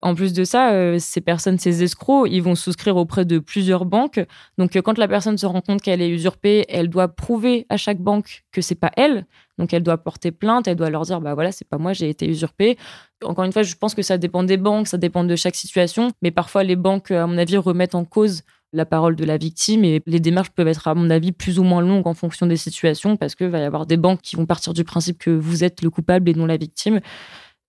En 0.00 0.14
plus 0.14 0.32
de 0.32 0.44
ça, 0.44 0.72
euh, 0.72 0.98
ces 1.00 1.20
personnes, 1.20 1.58
ces 1.58 1.82
escrocs, 1.82 2.28
ils 2.30 2.42
vont 2.42 2.54
souscrire 2.54 2.96
auprès 2.96 3.24
de 3.24 3.40
plusieurs 3.40 3.84
banques. 3.84 4.24
Donc, 4.56 4.76
euh, 4.76 4.82
quand 4.82 4.96
la 4.96 5.08
personne 5.08 5.36
se 5.36 5.46
rend 5.46 5.60
compte 5.60 5.82
qu'elle 5.82 6.00
est 6.00 6.08
usurpée, 6.08 6.64
elle 6.68 6.88
doit 6.88 7.08
prouver 7.08 7.66
à 7.68 7.76
chaque 7.76 7.98
banque 7.98 8.44
que 8.52 8.60
c'est 8.60 8.76
pas 8.76 8.92
elle. 8.96 9.26
Donc, 9.58 9.72
elle 9.72 9.82
doit 9.82 9.98
porter 9.98 10.30
plainte, 10.30 10.68
elle 10.68 10.76
doit 10.76 10.90
leur 10.90 11.02
dire, 11.02 11.20
bah 11.20 11.34
voilà, 11.34 11.52
c'est 11.52 11.68
pas 11.68 11.78
moi, 11.78 11.92
j'ai 11.92 12.08
été 12.08 12.26
usurpée. 12.28 12.78
Encore 13.24 13.44
une 13.44 13.52
fois, 13.52 13.62
je 13.62 13.74
pense 13.74 13.94
que 13.94 14.02
ça 14.02 14.18
dépend 14.18 14.44
des 14.44 14.56
banques, 14.56 14.88
ça 14.88 14.98
dépend 14.98 15.24
de 15.24 15.36
chaque 15.36 15.56
situation. 15.56 16.12
Mais 16.22 16.30
parfois, 16.30 16.64
les 16.64 16.76
banques, 16.76 17.10
à 17.10 17.26
mon 17.26 17.38
avis, 17.38 17.56
remettent 17.56 17.94
en 17.94 18.04
cause 18.04 18.42
la 18.72 18.84
parole 18.84 19.16
de 19.16 19.24
la 19.24 19.38
victime 19.38 19.84
et 19.84 20.02
les 20.06 20.20
démarches 20.20 20.50
peuvent 20.50 20.68
être, 20.68 20.88
à 20.88 20.94
mon 20.94 21.10
avis, 21.10 21.32
plus 21.32 21.58
ou 21.58 21.62
moins 21.62 21.80
longues 21.80 22.06
en 22.06 22.14
fonction 22.14 22.46
des 22.46 22.56
situations 22.56 23.16
parce 23.16 23.34
qu'il 23.34 23.48
va 23.48 23.60
y 23.60 23.62
avoir 23.62 23.86
des 23.86 23.96
banques 23.96 24.20
qui 24.22 24.36
vont 24.36 24.46
partir 24.46 24.74
du 24.74 24.84
principe 24.84 25.18
que 25.18 25.30
vous 25.30 25.64
êtes 25.64 25.82
le 25.82 25.90
coupable 25.90 26.28
et 26.28 26.34
non 26.34 26.46
la 26.46 26.56
victime. 26.56 27.00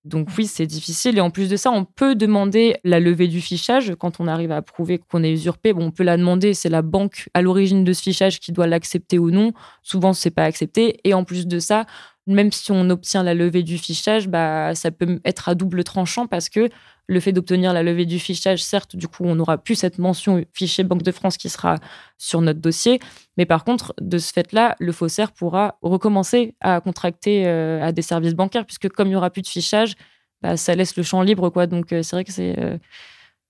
Donc 0.10 0.28
oui, 0.38 0.48
c'est 0.48 0.66
difficile. 0.66 1.18
Et 1.18 1.22
en 1.22 1.30
plus 1.30 1.50
de 1.50 1.56
ça, 1.56 1.72
on 1.72 1.86
peut 1.86 2.16
demander 2.16 2.76
la 2.84 3.00
levée 3.00 3.28
du 3.28 3.40
fichage 3.40 3.94
quand 3.98 4.20
on 4.20 4.28
arrive 4.28 4.52
à 4.52 4.62
prouver 4.62 4.98
qu'on 4.98 5.24
est 5.24 5.32
usurpé. 5.32 5.72
Bon, 5.72 5.86
on 5.86 5.92
peut 5.92 6.04
la 6.04 6.18
demander. 6.18 6.54
C'est 6.54 6.70
la 6.70 6.82
banque 6.82 7.30
à 7.34 7.42
l'origine 7.42 7.84
de 7.84 7.94
ce 7.94 8.02
fichage 8.02 8.40
qui 8.40 8.52
doit 8.52 8.68
l'accepter 8.68 9.20
ou 9.20 9.32
non. 9.32 9.54
Souvent, 9.84 10.14
c'est 10.14 10.32
pas 10.32 10.44
accepté. 10.44 11.00
Et 11.04 11.14
en 11.14 11.24
plus 11.24 11.48
de 11.48 11.60
ça, 11.60 11.86
même 12.28 12.52
si 12.52 12.72
on 12.72 12.90
obtient 12.90 13.24
la 13.24 13.34
levée 13.34 13.64
du 13.64 13.78
fichage, 13.78 14.28
bah, 14.28 14.76
ça 14.76 14.92
peut 14.92 15.20
être 15.26 15.50
à 15.50 15.56
double 15.56 15.84
tranchant 15.84 16.28
parce 16.28 16.50
que 16.50 16.70
le 17.08 17.20
fait 17.20 17.32
d'obtenir 17.32 17.74
la 17.74 17.82
levée 17.82 18.06
du 18.06 18.20
fichage, 18.20 18.64
certes, 18.64 18.96
du 18.96 19.08
coup, 19.08 19.24
on 19.26 19.34
n'aura 19.34 19.58
plus 19.58 19.74
cette 19.74 19.98
mention 19.98 20.46
fichier 20.54 20.84
Banque 20.84 21.02
de 21.02 21.12
France 21.12 21.38
qui 21.38 21.50
sera 21.50 21.78
sur 22.20 22.40
notre 22.42 22.60
dossier. 22.60 23.00
Mais 23.36 23.48
par 23.48 23.64
contre, 23.64 23.96
de 24.00 24.20
ce 24.20 24.32
fait-là, 24.32 24.76
le 24.80 24.92
faussaire 24.92 25.32
pourra 25.32 25.80
recommencer 25.82 26.56
à 26.62 26.82
contracter 26.82 27.48
euh, 27.48 27.84
à 27.84 27.92
des 27.92 28.04
services 28.04 28.36
bancaires, 28.36 28.66
puisque 28.66 28.90
comme 28.90 29.08
il 29.08 29.12
n'y 29.12 29.16
aura 29.16 29.32
plus 29.32 29.42
de 29.42 29.48
fichage, 29.48 29.96
bah, 30.44 30.56
ça 30.56 30.76
laisse 30.76 30.96
le 30.96 31.04
champ 31.04 31.24
libre. 31.24 31.50
quoi. 31.50 31.66
Donc, 31.66 31.92
euh, 31.94 32.04
c'est 32.04 32.16
vrai 32.16 32.26
que 32.26 32.32
c'est 32.32 32.60
euh, 32.60 32.78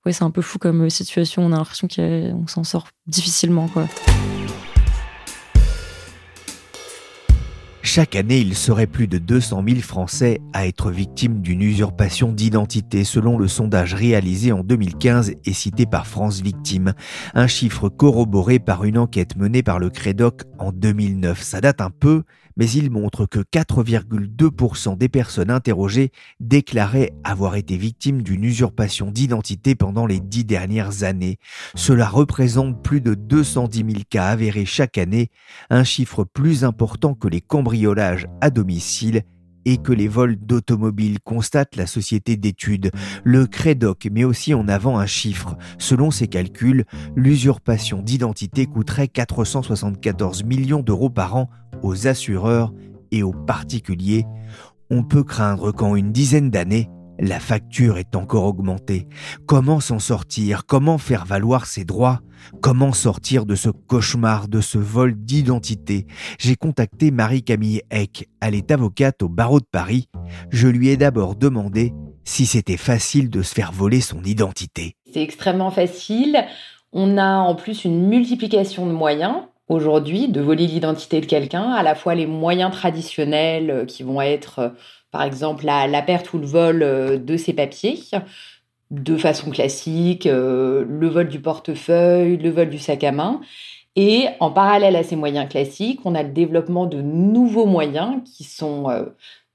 ouais, 0.05 0.13
un 0.21 0.31
peu 0.31 0.41
fou 0.41 0.57
comme 0.57 0.89
situation. 0.89 1.45
On 1.45 1.51
a 1.51 1.57
l'impression 1.57 1.89
qu'on 1.89 2.47
s'en 2.47 2.63
sort 2.63 2.87
difficilement. 3.07 3.67
quoi. 3.67 3.89
Chaque 7.91 8.15
année, 8.15 8.37
il 8.37 8.55
serait 8.55 8.85
plus 8.85 9.07
de 9.07 9.17
200 9.17 9.63
000 9.67 9.79
Français 9.79 10.41
à 10.53 10.67
être 10.67 10.91
victimes 10.91 11.41
d'une 11.41 11.63
usurpation 11.63 12.31
d'identité 12.31 13.03
selon 13.03 13.35
le 13.35 13.47
sondage 13.47 13.95
réalisé 13.95 14.51
en 14.51 14.63
2015 14.63 15.33
et 15.43 15.53
cité 15.53 15.87
par 15.87 16.05
France 16.05 16.41
Victimes. 16.41 16.93
Un 17.33 17.47
chiffre 17.47 17.89
corroboré 17.89 18.59
par 18.59 18.83
une 18.83 18.99
enquête 18.99 19.37
menée 19.37 19.63
par 19.63 19.79
le 19.79 19.89
Crédoc 19.89 20.43
en 20.59 20.71
2009. 20.71 21.41
Ça 21.41 21.61
date 21.61 21.81
un 21.81 21.89
peu, 21.89 22.21
mais 22.57 22.69
il 22.69 22.91
montre 22.91 23.25
que 23.25 23.39
4,2% 23.39 24.95
des 24.95 25.09
personnes 25.09 25.49
interrogées 25.49 26.11
déclaraient 26.39 27.13
avoir 27.23 27.55
été 27.55 27.75
victimes 27.75 28.21
d'une 28.21 28.43
usurpation 28.43 29.09
d'identité 29.09 29.73
pendant 29.73 30.05
les 30.05 30.19
dix 30.19 30.45
dernières 30.45 31.03
années. 31.03 31.39
Cela 31.73 32.07
représente 32.07 32.83
plus 32.83 33.01
de 33.01 33.15
210 33.15 33.77
000 33.77 33.89
cas 34.09 34.25
avérés 34.25 34.65
chaque 34.65 34.99
année, 34.99 35.31
un 35.71 35.83
chiffre 35.83 36.23
plus 36.23 36.63
important 36.63 37.15
que 37.15 37.27
les 37.27 37.41
cambriolages 37.41 37.78
à 38.41 38.49
domicile 38.49 39.23
et 39.65 39.77
que 39.77 39.91
les 39.91 40.07
vols 40.07 40.35
d'automobiles 40.35 41.19
constate 41.19 41.75
la 41.75 41.85
société 41.85 42.37
d'études. 42.37 42.91
Le 43.23 43.45
Crédoc 43.45 44.07
met 44.11 44.23
aussi 44.23 44.53
en 44.53 44.67
avant 44.67 44.97
un 44.97 45.05
chiffre. 45.05 45.57
Selon 45.77 46.11
ses 46.11 46.27
calculs, 46.27 46.85
l'usurpation 47.15 48.01
d'identité 48.01 48.65
coûterait 48.65 49.07
474 49.07 50.43
millions 50.43 50.81
d'euros 50.81 51.09
par 51.09 51.35
an 51.35 51.49
aux 51.83 52.07
assureurs 52.07 52.73
et 53.11 53.23
aux 53.23 53.33
particuliers. 53.33 54.25
On 54.89 55.03
peut 55.03 55.23
craindre 55.23 55.71
qu'en 55.71 55.95
une 55.95 56.11
dizaine 56.11 56.49
d'années, 56.49 56.89
la 57.19 57.39
facture 57.39 57.97
est 57.97 58.15
encore 58.15 58.45
augmentée. 58.45 59.07
Comment 59.45 59.79
s'en 59.79 59.99
sortir? 59.99 60.65
Comment 60.65 60.97
faire 60.97 61.25
valoir 61.25 61.65
ses 61.65 61.83
droits? 61.83 62.21
Comment 62.61 62.93
sortir 62.93 63.45
de 63.45 63.55
ce 63.55 63.69
cauchemar, 63.69 64.47
de 64.47 64.61
ce 64.61 64.77
vol 64.77 65.13
d'identité? 65.15 66.07
J'ai 66.39 66.55
contacté 66.55 67.11
Marie-Camille 67.11 67.81
Eck. 67.91 68.29
Elle 68.41 68.55
est 68.55 68.71
avocate 68.71 69.21
au 69.21 69.29
barreau 69.29 69.59
de 69.59 69.67
Paris. 69.69 70.07
Je 70.49 70.67
lui 70.67 70.89
ai 70.89 70.97
d'abord 70.97 71.35
demandé 71.35 71.93
si 72.23 72.45
c'était 72.45 72.77
facile 72.77 73.29
de 73.29 73.41
se 73.41 73.53
faire 73.53 73.71
voler 73.71 74.01
son 74.01 74.23
identité. 74.23 74.95
C'est 75.11 75.21
extrêmement 75.21 75.71
facile. 75.71 76.45
On 76.93 77.17
a 77.17 77.37
en 77.39 77.55
plus 77.55 77.83
une 77.85 78.07
multiplication 78.07 78.85
de 78.85 78.91
moyens 78.91 79.35
aujourd'hui 79.67 80.29
de 80.29 80.41
voler 80.41 80.65
l'identité 80.67 81.21
de 81.21 81.25
quelqu'un, 81.25 81.71
à 81.71 81.83
la 81.83 81.95
fois 81.95 82.15
les 82.15 82.25
moyens 82.25 82.71
traditionnels 82.71 83.85
qui 83.87 84.03
vont 84.03 84.21
être 84.21 84.73
par 85.11 85.23
exemple 85.23 85.65
la, 85.65 86.01
perte 86.01 86.33
ou 86.33 86.37
le 86.37 86.45
vol 86.45 86.83
euh, 86.83 87.17
de 87.17 87.37
ses 87.37 87.53
papiers 87.53 87.99
de 88.91 89.17
façon 89.17 89.51
classique, 89.51 90.25
euh, 90.25 90.83
le 90.87 91.07
vol 91.07 91.27
du 91.27 91.39
portefeuille, 91.39 92.37
le 92.37 92.49
vol 92.49 92.69
du 92.69 92.79
sac 92.79 93.03
à 93.03 93.11
main. 93.11 93.41
Et 93.95 94.27
en 94.39 94.51
parallèle 94.51 94.95
à 94.95 95.03
ces 95.03 95.15
moyens 95.15 95.49
classiques, 95.49 95.99
on 96.05 96.15
a 96.15 96.23
le 96.23 96.29
développement 96.29 96.85
de 96.85 97.01
nouveaux 97.01 97.65
moyens 97.65 98.21
qui 98.23 98.43
sont 98.43 98.89
euh, 98.89 99.05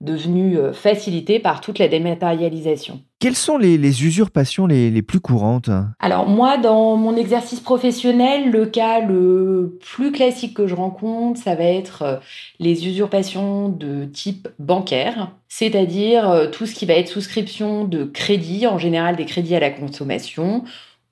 devenus 0.00 0.58
facilités 0.72 1.38
par 1.38 1.60
toute 1.60 1.78
la 1.78 1.88
dématérialisation. 1.88 3.00
Quelles 3.24 3.36
sont 3.36 3.56
les, 3.56 4.04
usurpations 4.04 4.66
les, 4.66 5.00
plus 5.00 5.18
courantes? 5.18 5.70
Alors 5.98 6.28
moi, 6.28 6.58
dans 6.58 6.94
mon 6.96 7.16
exercice 7.16 7.60
professionnel, 7.60 8.50
le 8.50 8.66
cas 8.66 9.00
le 9.00 9.78
plus 9.80 10.12
classique 10.12 10.54
que 10.54 10.66
je 10.66 10.74
rencontre, 10.74 11.40
ça 11.40 11.54
va 11.54 11.64
être 11.64 12.02
euh, 12.02 12.16
les 12.58 12.86
usurpations 12.86 13.70
de 13.70 14.04
type 14.04 14.48
bancaire, 14.58 15.30
c'est-à-dire 15.48 16.28
euh, 16.28 16.48
tout 16.48 16.66
ce 16.66 16.74
qui 16.74 16.84
va 16.84 16.92
être 16.92 17.08
souscription 17.08 17.86
de 17.86 18.04
crédits, 18.04 18.66
en 18.66 18.76
général 18.76 19.16
des 19.16 19.24
crédits 19.24 19.54
à 19.56 19.60
la 19.60 19.70
consommation, 19.70 20.64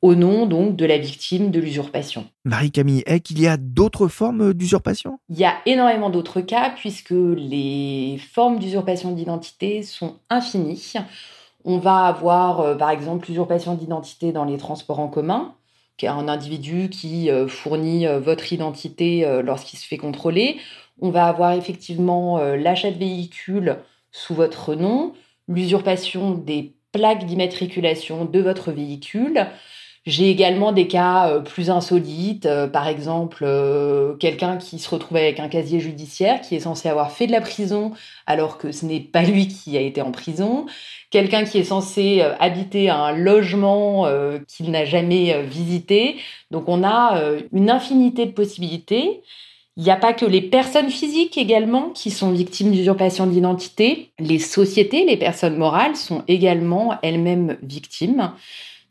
au 0.03 0.17
nom 0.17 0.47
donc 0.47 0.75
de 0.77 0.85
la 0.85 0.99
victime 0.99 1.51
de 1.51 1.61
l'usurpation. 1.61 2.27
Marie-Camille 2.45 3.05
est 3.07 3.31
il 3.31 3.41
y 3.41 3.47
a 3.47 3.57
d'autres 3.57 4.09
formes 4.09 4.53
d'usurpation? 4.53 5.19
Il 5.29 5.39
y 5.39 5.45
a 5.45 5.55
énormément 5.65 6.11
d'autres 6.11 6.41
cas 6.41 6.71
puisque 6.71 7.15
les 7.15 8.21
formes 8.33 8.59
d'usurpation 8.59 9.13
d'identité 9.13 9.85
sont 9.85 10.17
infinies. 10.29 10.95
On 11.65 11.79
va 11.79 12.07
avoir, 12.07 12.61
euh, 12.61 12.75
par 12.75 12.91
exemple, 12.91 13.29
l'usurpation 13.29 13.75
d'identité 13.75 14.33
dans 14.33 14.45
les 14.45 14.59
transports 14.59 14.99
en 14.99 15.07
commun, 15.07 15.55
qui 15.97 16.07
est 16.07 16.09
un 16.09 16.27
individu 16.27 16.91
qui 16.91 17.31
euh, 17.31 17.47
fournit 17.47 18.09
euh, 18.09 18.19
votre 18.19 18.53
identité 18.53 19.25
lorsqu'il 19.45 19.79
se 19.79 19.87
fait 19.87 19.99
contrôler. 19.99 20.59
On 21.01 21.11
va 21.11 21.27
avoir 21.27 21.53
effectivement 21.53 22.39
l'achat 22.55 22.91
de 22.91 22.99
véhicules 22.99 23.77
sous 24.13 24.35
votre 24.35 24.75
nom, 24.75 25.15
l'usurpation 25.49 26.33
des 26.33 26.75
plaques 26.93 27.25
d'immatriculation 27.25 28.25
de 28.25 28.41
votre 28.41 28.71
véhicule, 28.71 29.47
j'ai 30.05 30.31
également 30.31 30.73
des 30.73 30.89
cas 30.89 31.29
euh, 31.29 31.41
plus 31.41 31.71
insolites, 31.71 32.47
euh, 32.47 32.67
par 32.67 32.89
exemple 32.89 33.45
euh, 33.47 34.15
quelqu'un 34.17 34.57
qui 34.57 34.81
se 34.81 34.91
retrouve 34.91 35.17
avec 35.17 35.39
un 35.39 35.49
casier 35.49 35.79
judiciaire 35.79 36.41
qui 36.41 36.57
est 36.57 36.61
censé 36.61 36.89
avoir 36.89 37.13
fait 37.13 37.29
de 37.29 37.33
la 37.33 37.41
prison 37.41 37.93
alors 38.27 38.59
que 38.59 38.73
ce 38.73 38.85
n'est 38.85 38.99
pas 38.99 39.23
lui 39.23 39.47
qui 39.47 39.77
a 39.77 39.81
été 39.81 40.03
en 40.03 40.11
prison, 40.11 40.67
quelqu'un 41.11 41.45
qui 41.45 41.59
est 41.59 41.65
censé 41.65 42.21
habiter 42.41 42.91
un 42.91 43.13
logement 43.13 44.07
qu'il 44.49 44.71
n'a 44.71 44.85
jamais 44.85 45.43
visité. 45.45 46.17
Donc 46.51 46.69
on 46.69 46.83
a 46.83 47.21
une 47.53 47.71
infinité 47.71 48.27
de 48.27 48.33
possibilités. 48.33 49.23
Il 49.77 49.85
n'y 49.85 49.91
a 49.91 49.97
pas 49.97 50.13
que 50.13 50.25
les 50.25 50.43
personnes 50.43 50.91
physiques 50.91 51.37
également 51.39 51.91
qui 51.91 52.11
sont 52.11 52.31
victimes 52.31 52.73
d'usurpation 52.73 53.27
d'identité. 53.27 54.11
Les 54.19 54.39
sociétés, 54.39 55.05
les 55.05 55.17
personnes 55.17 55.57
morales 55.57 55.97
sont 55.97 56.25
également 56.29 56.99
elles-mêmes 57.03 57.59
victimes. 57.63 58.33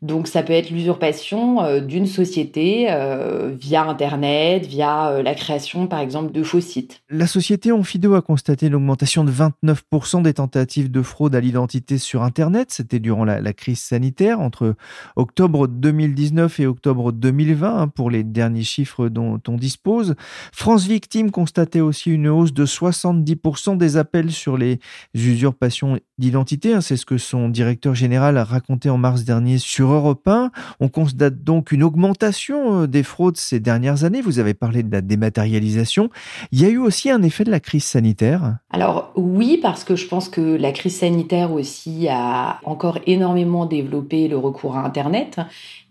Donc 0.02 0.28
ça 0.28 0.42
peut 0.42 0.54
être 0.54 0.72
l'usurpation 0.72 1.62
euh, 1.62 1.80
d'une 1.80 2.08
société 2.08 2.88
euh, 2.90 3.52
via 3.52 3.84
Internet, 3.88 4.66
via 4.66 5.10
euh, 5.10 5.22
la 5.22 5.36
création 5.36 5.86
par 5.86 6.00
exemple 6.00 6.32
de 6.32 6.42
faux 6.42 6.60
sites. 6.60 7.04
La 7.12 7.28
société 7.28 7.72
Onfido 7.72 8.16
a 8.16 8.24
constaté 8.24 8.66
une 8.66 8.74
augmentation 8.74 9.24
de 9.24 9.32
29% 9.32 10.24
des 10.24 10.34
tentatives 10.34 10.90
de 10.90 11.04
fraude 11.04 11.36
à 11.36 11.40
l'identité 11.40 12.00
sur 12.00 12.24
Internet. 12.24 12.72
C'était 12.72 12.98
durant 12.98 13.26
la, 13.26 13.54
crise 13.54 13.80
sanitaire 13.80 14.40
entre 14.40 14.76
octobre 15.16 15.68
2019 15.68 16.62
et 16.62 16.66
octobre 16.66 17.12
2020 17.12 17.78
hein, 17.78 17.88
pour 17.88 18.10
les 18.10 18.24
derniers 18.24 18.64
chiffres 18.64 19.08
dont 19.08 19.40
on 19.48 19.56
dispose. 19.56 20.16
France 20.52 20.88
Victime 20.88 21.30
constatait 21.30 21.82
aussi 21.82 22.10
une 22.10 22.28
hausse 22.28 22.54
de 22.54 22.66
70% 22.66 23.78
des 23.78 23.98
appels 23.98 24.32
sur 24.32 24.58
les 24.58 24.80
usurpations 25.14 26.00
d'identité. 26.18 26.74
Hein. 26.74 26.82
C'est 26.82 26.98
ce 26.98 27.06
que 27.06 27.20
son 27.20 27.50
directeur 27.50 27.94
général 27.94 28.38
a 28.38 28.44
raconté 28.44 28.90
en 28.90 28.98
mars 28.98 29.26
dernier 29.26 29.60
sur 29.60 29.91
Europe 29.94 30.28
1. 30.28 30.52
On 30.80 30.90
constate 30.90 31.44
donc 31.44 31.72
une 31.72 31.84
augmentation 31.84 32.82
euh, 32.82 32.88
des 32.88 33.04
fraudes 33.04 33.38
ces 33.38 33.60
dernières 33.60 34.04
années. 34.04 34.22
Vous 34.22 34.40
avez 34.40 34.54
parlé 34.54 34.84
de 34.84 34.92
la 34.92 35.02
dématérialisation. 35.02 36.10
Il 36.52 36.62
y 36.62 36.66
a 36.66 36.70
eu 36.70 36.78
aussi 36.78 37.10
un 37.10 37.22
effet 37.24 37.44
de 37.44 37.52
la 37.52 37.60
crise 37.60 37.84
sanitaire 37.84 38.58
Alors 38.72 39.12
oui, 39.16 39.60
parce 39.62 39.84
que 39.84 39.96
je 39.96 40.08
pense 40.08 40.30
que 40.30 40.42
la 40.42 40.72
crise 40.72 41.00
sanitaire 41.00 41.52
aussi 41.52 42.08
a 42.10 42.60
encore 42.64 43.00
énormément 43.08 43.66
développé 43.66 44.28
le 44.28 44.38
recours 44.38 44.78
à 44.78 44.86
Internet. 44.86 45.40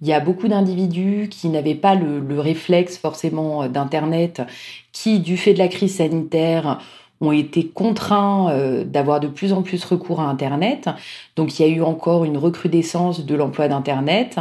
Il 0.03 0.09
y 0.09 0.13
a 0.13 0.21
beaucoup 0.21 0.49
d'individus 0.49 1.29
qui 1.31 1.49
n'avaient 1.49 1.75
pas 1.75 1.95
le, 1.95 2.21
le 2.21 2.41
réflexe 2.41 2.97
forcément 2.97 3.69
d'Internet, 3.69 4.43
qui, 4.93 5.21
du 5.21 5.37
fait 5.37 5.53
de 5.53 5.59
la 5.59 5.69
crise 5.69 5.97
sanitaire, 5.97 6.81
ont 7.21 7.33
été 7.33 7.67
contraints 7.67 8.51
euh, 8.51 8.85
d'avoir 8.85 9.21
de 9.21 9.29
plus 9.29 9.53
en 9.53 9.63
plus 9.63 9.85
recours 9.85 10.21
à 10.21 10.25
Internet. 10.25 10.89
Donc 11.37 11.59
il 11.59 11.67
y 11.67 11.71
a 11.71 11.75
eu 11.75 11.83
encore 11.83 12.25
une 12.25 12.39
recrudescence 12.39 13.25
de 13.25 13.35
l'emploi 13.35 13.69
d'Internet 13.69 14.39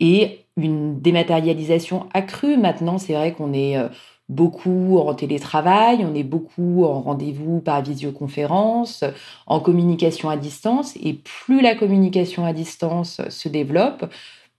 et 0.00 0.40
une 0.56 1.00
dématérialisation 1.00 2.06
accrue. 2.14 2.56
Maintenant, 2.56 2.98
c'est 2.98 3.14
vrai 3.14 3.32
qu'on 3.32 3.52
est 3.52 3.76
euh, 3.76 3.88
beaucoup 4.28 4.98
en 4.98 5.14
télétravail, 5.14 6.04
on 6.04 6.14
est 6.14 6.22
beaucoup 6.22 6.84
en 6.84 7.00
rendez-vous 7.00 7.60
par 7.60 7.82
visioconférence, 7.82 9.04
en 9.46 9.60
communication 9.60 10.30
à 10.30 10.36
distance. 10.36 10.96
Et 11.02 11.14
plus 11.14 11.60
la 11.60 11.74
communication 11.74 12.44
à 12.46 12.52
distance 12.52 13.20
se 13.28 13.48
développe, 13.48 14.06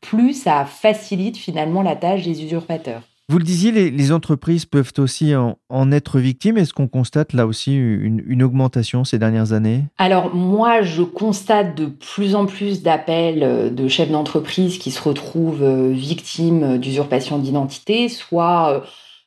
plus 0.02 0.34
ça 0.34 0.66
facilite 0.66 1.38
finalement 1.38 1.82
la 1.82 1.96
tâche 1.96 2.24
des 2.24 2.44
usurpateurs. 2.44 3.02
Vous 3.27 3.39
le 3.39 3.44
disiez, 3.44 3.72
les, 3.72 4.12
entreprises 4.12 4.65
peuvent 4.65 4.94
aussi 5.00 5.34
en, 5.36 5.91
être 5.91 6.20
victimes. 6.20 6.58
Est-ce 6.58 6.74
qu'on 6.74 6.88
constate 6.88 7.34
là 7.34 7.48
aussi 7.48 7.75
une, 7.75 8.44
augmentation 8.44 9.03
ces 9.03 9.17
dernières 9.17 9.51
années? 9.51 9.86
Alors 9.98 10.36
moi, 10.36 10.84
je 10.84 11.01
constate 11.01 11.75
de 11.75 11.88
plus 11.88 12.36
en 12.36 12.46
plus 12.46 12.84
d'appels 12.84 13.41
euh, 13.41 13.70
de 13.72 13.88
chefs 13.88 14.12
d'entreprise 14.12 14.77
qui 14.77 14.91
se 14.91 15.01
retrouvent 15.01 15.63
euh, 15.63 15.91
victimes 15.91 16.77
d'usurpation 16.77 17.39
d'identité, 17.39 18.10
soit 18.10 18.75
euh, 18.75 18.79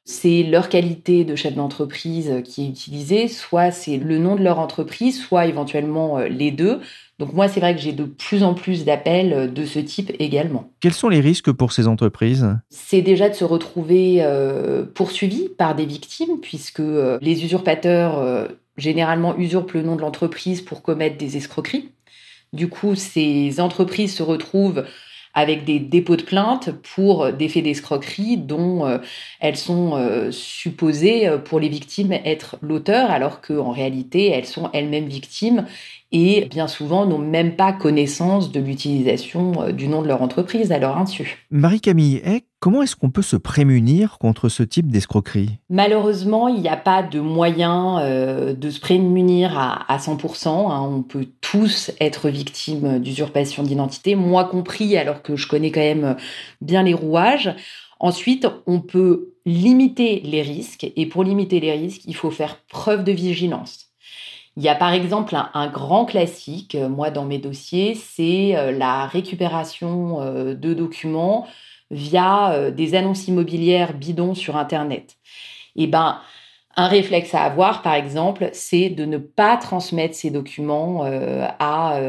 c'est 0.05 0.45
leur 0.45 0.69
qualité 0.69 1.25
de 1.25 1.35
chef 1.35 1.55
d'entreprise 1.55 2.43
qui 2.45 2.67
est 2.67 2.69
utilisée, 2.69 3.27
soit 3.27 3.73
c'est 3.73 3.97
le 3.97 4.19
nom 4.19 4.37
de 4.37 4.45
leur 4.45 4.61
entreprise, 4.61 5.21
soit 5.21 5.47
éventuellement 5.47 6.19
les 6.21 6.53
deux. 6.53 6.81
Donc 7.19 7.33
moi, 7.33 7.49
c'est 7.49 7.59
vrai 7.59 7.75
que 7.75 7.81
j'ai 7.81 7.93
de 7.93 8.05
plus 8.05 8.45
en 8.45 8.55
plus 8.55 8.85
d'appels 8.85 9.33
euh, 9.33 9.47
de 9.49 9.65
ce 9.65 9.81
type 9.81 10.13
également. 10.21 10.71
Quels 10.81 10.93
sont 10.93 11.09
les 11.09 11.21
risques 11.21 11.51
pour 11.51 11.73
ces 11.73 11.89
entreprises? 11.89 12.47
C'est 12.71 13.03
déjà 13.03 13.29
de 13.29 13.35
se 13.35 13.45
retrouver 13.45 14.19
euh, 14.21 14.85
poursuivis 14.85 15.49
par 15.49 15.75
des 15.75 15.87
victimes, 15.87 16.41
puisque 16.41 16.81
euh, 16.81 17.19
les 17.21 17.45
usurpateurs 17.45 18.49
généralement 18.77 19.37
usurpent 19.37 19.73
le 19.73 19.83
nom 19.83 19.97
de 19.97 20.01
l'entreprise 20.01 20.63
pour 20.63 20.83
commettre 20.83 21.19
des 21.19 21.37
escroqueries. 21.37 21.91
Du 22.53 22.69
coup, 22.69 22.95
ces 22.95 23.61
entreprises 23.61 24.15
se 24.15 24.23
retrouvent 24.23 24.85
avec 25.35 25.65
des 25.65 25.79
dépôts 25.79 26.17
de 26.17 26.23
plainte 26.23 26.71
pour 26.95 27.33
des 27.33 27.49
faits 27.49 27.65
d'escroquerie 27.65 28.39
dont 28.39 28.99
elles 29.41 29.57
sont 29.57 30.31
supposées 30.31 31.29
pour 31.45 31.61
les 31.61 31.69
victimes 31.69 32.13
être 32.13 32.57
l'auteur 32.63 33.11
alors 33.11 33.41
qu'en 33.41 33.71
réalité 33.71 34.31
elles 34.31 34.47
sont 34.47 34.71
elles-mêmes 34.73 35.07
victimes 35.07 35.67
et 36.13 36.47
bien 36.47 36.69
souvent 36.69 37.07
n'ont 37.07 37.19
même 37.19 37.57
pas 37.57 37.73
connaissance 37.73 38.51
de 38.51 38.61
l'utilisation 38.61 39.63
euh, 39.63 39.73
du 39.73 39.89
nom 39.89 40.03
de 40.03 40.09
leur 40.09 40.23
entreprise 40.23 40.73
à 40.73 40.79
leur 40.79 40.97
insu. 40.97 41.47
Marie-Camille 41.51 42.23
comment 42.61 42.83
est-ce 42.83 42.97
qu'on 42.97 43.11
peut 43.11 43.23
se 43.23 43.37
prémunir 43.37 44.19
contre 44.19 44.49
ce 44.49 44.63
type 44.63 44.91
d'escroquerie? 44.91 45.59
Malheureusement, 45.71 46.49
il 46.49 46.61
n'y 46.61 46.69
a 46.69 46.77
pas 46.77 47.03
de 47.03 47.21
moyen 47.21 48.01
euh, 48.01 48.55
de 48.55 48.71
se 48.71 48.81
prémunir 48.81 49.57
à, 49.59 49.97
100%. 49.99 50.49
Hein. 50.49 50.81
On 50.83 51.03
peut 51.03 51.27
tous 51.41 51.93
être 52.01 52.29
victimes 52.29 52.99
d'usurpation 52.99 53.63
d'identité, 53.63 54.15
moi 54.15 54.45
compris, 54.45 54.97
alors 54.97 55.23
que 55.23 55.37
je 55.37 55.47
connais 55.47 55.71
quand 55.71 55.81
même 55.81 56.17
bien 56.61 56.83
les 56.83 56.95
rouages. 56.95 57.55
Ensuite, 58.01 58.47
on 58.67 58.81
peut 58.81 59.35
limiter 59.45 60.21
les 60.25 60.43
risques 60.43 60.91
et 60.95 61.07
pour 61.07 61.25
limiter 61.25 61.59
les 61.59 61.73
risques, 61.73 62.03
il 62.07 62.15
faut 62.15 62.31
faire 62.31 62.61
preuve 62.69 63.03
de 63.03 63.13
vigilance. 63.13 63.88
Il 64.59 64.65
y 64.65 64.69
a 64.69 64.75
par 64.75 64.93
exemple 64.93 65.37
un, 65.55 65.69
grand 65.69 66.05
classique, 66.05 66.75
euh, 66.75 66.89
moi 66.89 67.11
dans 67.13 67.25
mes 67.25 67.39
dossiers, 67.39 67.95
c'est 67.95 68.57
euh, 68.57 68.73
la 68.73 69.07
récupération 69.07 70.21
euh, 70.21 70.55
de 70.55 70.75
documents 70.75 71.47
via 71.93 72.71
des 72.73 72.97
annonces 72.97 73.29
immobilières 73.29 73.95
bidons 73.95 74.35
sur 74.35 74.57
Internet. 74.57 75.17
Et 75.77 75.85
eh 75.85 75.87
ben, 75.87 76.21
un 76.79 76.87
réflexe 76.87 77.35
à 77.35 77.43
avoir, 77.43 77.83
par 77.83 77.95
exemple, 77.95 78.49
c'est 78.53 78.89
de 78.89 79.05
ne 79.05 79.19
pas 79.19 79.57
transmettre 79.57 80.15
ces 80.15 80.31
documents 80.31 81.03
à 81.59 82.01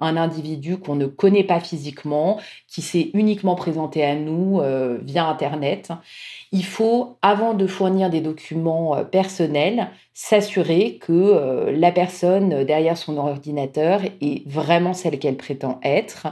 un 0.00 0.16
individu 0.16 0.78
qu'on 0.78 0.96
ne 0.96 1.06
connaît 1.06 1.44
pas 1.44 1.60
physiquement, 1.60 2.40
qui 2.66 2.80
s'est 2.80 3.10
uniquement 3.12 3.54
présenté 3.54 4.02
à 4.02 4.14
nous 4.14 4.62
via 5.02 5.26
Internet. 5.26 5.92
Il 6.54 6.64
faut, 6.64 7.18
avant 7.20 7.52
de 7.52 7.66
fournir 7.66 8.10
des 8.10 8.20
documents 8.20 8.96
euh, 8.96 9.02
personnels, 9.02 9.88
s'assurer 10.12 10.98
que 11.00 11.10
euh, 11.12 11.76
la 11.76 11.90
personne 11.90 12.62
derrière 12.62 12.96
son 12.96 13.16
ordinateur 13.16 14.02
est 14.20 14.46
vraiment 14.48 14.92
celle 14.92 15.18
qu'elle 15.18 15.36
prétend 15.36 15.80
être, 15.82 16.28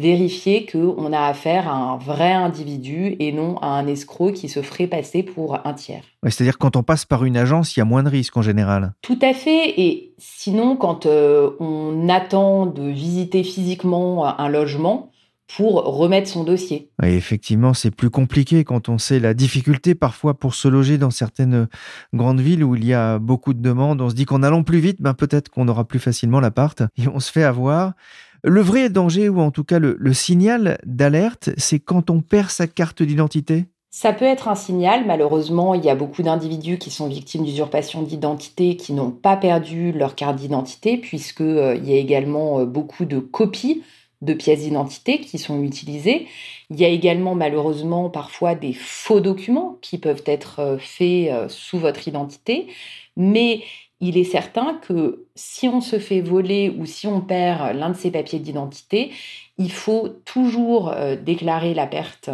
vérifier 0.00 0.66
qu'on 0.66 1.12
a 1.12 1.20
affaire 1.20 1.68
à 1.68 1.74
un 1.74 1.96
vrai 1.96 2.32
individu 2.32 3.16
et 3.18 3.32
non 3.32 3.58
à 3.58 3.66
un 3.66 3.86
escroc 3.86 4.32
qui 4.32 4.48
se 4.48 4.62
ferait 4.62 4.86
passer 4.86 5.22
pour 5.22 5.66
un 5.66 5.74
tiers. 5.74 6.02
C'est-à-dire 6.24 6.58
quand 6.58 6.76
on 6.76 6.82
passe 6.82 7.04
par 7.04 7.24
une 7.24 7.36
agence, 7.36 7.76
il 7.76 7.80
y 7.80 7.82
a 7.82 7.84
moins 7.84 8.02
de 8.02 8.08
risques 8.08 8.36
en 8.36 8.42
général. 8.42 8.94
Tout 9.02 9.18
à 9.22 9.32
fait. 9.32 9.80
Et 9.80 10.14
sinon, 10.18 10.76
quand 10.76 11.06
euh, 11.06 11.50
on 11.60 12.08
attend 12.08 12.66
de 12.66 12.82
visiter 12.82 13.42
physiquement 13.42 14.26
un 14.38 14.48
logement, 14.48 15.10
pour 15.56 15.82
remettre 15.84 16.28
son 16.28 16.44
dossier. 16.44 16.90
effectivement, 17.02 17.74
c'est 17.74 17.90
plus 17.90 18.10
compliqué 18.10 18.64
quand 18.64 18.88
on 18.88 18.98
sait 18.98 19.18
la 19.18 19.34
difficulté 19.34 19.94
parfois 19.94 20.34
pour 20.34 20.54
se 20.54 20.68
loger 20.68 20.96
dans 20.96 21.10
certaines 21.10 21.66
grandes 22.14 22.40
villes 22.40 22.62
où 22.62 22.76
il 22.76 22.84
y 22.84 22.94
a 22.94 23.18
beaucoup 23.18 23.52
de 23.52 23.60
demandes. 23.60 24.00
On 24.00 24.10
se 24.10 24.14
dit 24.14 24.26
qu'en 24.26 24.42
allant 24.42 24.62
plus 24.62 24.78
vite, 24.78 25.02
ben 25.02 25.14
peut-être 25.14 25.48
qu'on 25.48 25.66
aura 25.68 25.84
plus 25.84 25.98
facilement 25.98 26.40
l'appart 26.40 26.82
et 26.96 27.08
on 27.08 27.20
se 27.20 27.32
fait 27.32 27.42
avoir. 27.42 27.94
Le 28.42 28.60
vrai 28.60 28.88
danger, 28.88 29.28
ou 29.28 29.40
en 29.40 29.50
tout 29.50 29.64
cas 29.64 29.78
le, 29.78 30.14
signal 30.14 30.78
d'alerte, 30.84 31.50
c'est 31.56 31.78
quand 31.78 32.10
on 32.10 32.20
perd 32.20 32.50
sa 32.50 32.66
carte 32.66 33.02
d'identité 33.02 33.66
ça 33.92 34.12
peut 34.12 34.24
être 34.24 34.46
un 34.46 34.54
signal. 34.54 35.04
Malheureusement, 35.04 35.74
il 35.74 35.84
y 35.84 35.90
a 35.90 35.96
beaucoup 35.96 36.22
d'individus 36.22 36.78
qui 36.78 36.90
sont 36.90 37.08
victimes 37.08 37.44
d'usurpation 37.44 38.02
d'identité 38.02 38.76
qui 38.76 38.92
n'ont 38.92 39.10
pas 39.10 39.36
perdu 39.36 39.90
leur 39.90 40.14
carte 40.14 40.36
d'identité, 40.36 40.96
puisqu'il 40.96 41.44
euh, 41.44 41.74
y 41.74 41.92
a 41.92 41.96
également 41.96 42.60
euh, 42.60 42.66
beaucoup 42.66 43.04
de 43.04 43.18
copies 43.18 43.82
de 44.20 44.32
pièces 44.32 44.60
d'identité 44.60 45.18
qui 45.18 45.38
sont 45.38 45.60
utilisées. 45.64 46.28
Il 46.70 46.78
y 46.78 46.84
a 46.84 46.88
également 46.88 47.34
malheureusement 47.34 48.10
parfois 48.10 48.54
des 48.54 48.74
faux 48.74 49.18
documents 49.18 49.76
qui 49.82 49.98
peuvent 49.98 50.22
être 50.24 50.60
euh, 50.60 50.78
faits 50.78 51.50
sous 51.50 51.80
votre 51.80 52.06
identité, 52.06 52.68
mais 53.16 53.62
il 54.00 54.16
est 54.16 54.24
certain 54.24 54.74
que 54.74 55.26
si 55.34 55.68
on 55.68 55.80
se 55.80 55.98
fait 55.98 56.20
voler 56.20 56.74
ou 56.78 56.86
si 56.86 57.06
on 57.06 57.20
perd 57.20 57.76
l'un 57.76 57.90
de 57.90 57.96
ces 57.96 58.10
papiers 58.10 58.38
d'identité, 58.38 59.12
il 59.58 59.70
faut 59.70 60.08
toujours 60.24 60.90
euh, 60.90 61.16
déclarer 61.16 61.74
la 61.74 61.86
perte 61.86 62.30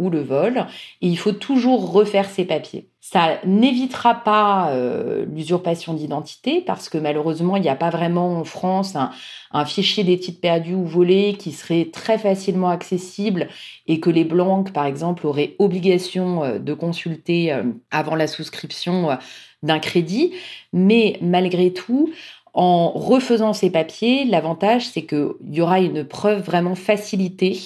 ou 0.00 0.10
le 0.10 0.22
vol, 0.22 0.66
et 1.02 1.06
il 1.06 1.18
faut 1.18 1.32
toujours 1.32 1.92
refaire 1.92 2.28
ses 2.28 2.44
papiers. 2.44 2.88
Ça 3.00 3.38
n'évitera 3.44 4.14
pas 4.14 4.70
euh, 4.70 5.24
l'usurpation 5.26 5.94
d'identité 5.94 6.60
parce 6.60 6.88
que 6.88 6.98
malheureusement, 6.98 7.56
il 7.56 7.62
n'y 7.62 7.68
a 7.68 7.76
pas 7.76 7.90
vraiment 7.90 8.38
en 8.38 8.44
France 8.44 8.94
un, 8.94 9.64
fichier 9.64 10.04
des 10.04 10.18
titres 10.18 10.40
perdus 10.40 10.74
ou 10.74 10.84
volés 10.84 11.34
qui 11.38 11.52
serait 11.52 11.88
très 11.92 12.18
facilement 12.18 12.68
accessible 12.68 13.48
et 13.86 14.00
que 14.00 14.10
les 14.10 14.24
banques, 14.24 14.72
par 14.72 14.86
exemple, 14.86 15.26
auraient 15.26 15.54
obligation 15.58 16.44
euh, 16.44 16.58
de 16.58 16.74
consulter 16.74 17.52
euh, 17.52 17.64
avant 17.90 18.14
la 18.14 18.26
souscription 18.26 19.18
d'un 19.62 19.78
crédit. 19.78 20.32
Mais 20.72 21.18
malgré 21.20 21.72
tout, 21.72 22.10
en 22.54 22.90
refaisant 22.90 23.52
ces 23.52 23.70
papiers, 23.70 24.24
l'avantage, 24.24 24.88
c'est 24.88 25.02
qu'il 25.02 25.30
y 25.50 25.60
aura 25.60 25.80
une 25.80 26.04
preuve 26.04 26.42
vraiment 26.42 26.74
facilitée 26.74 27.58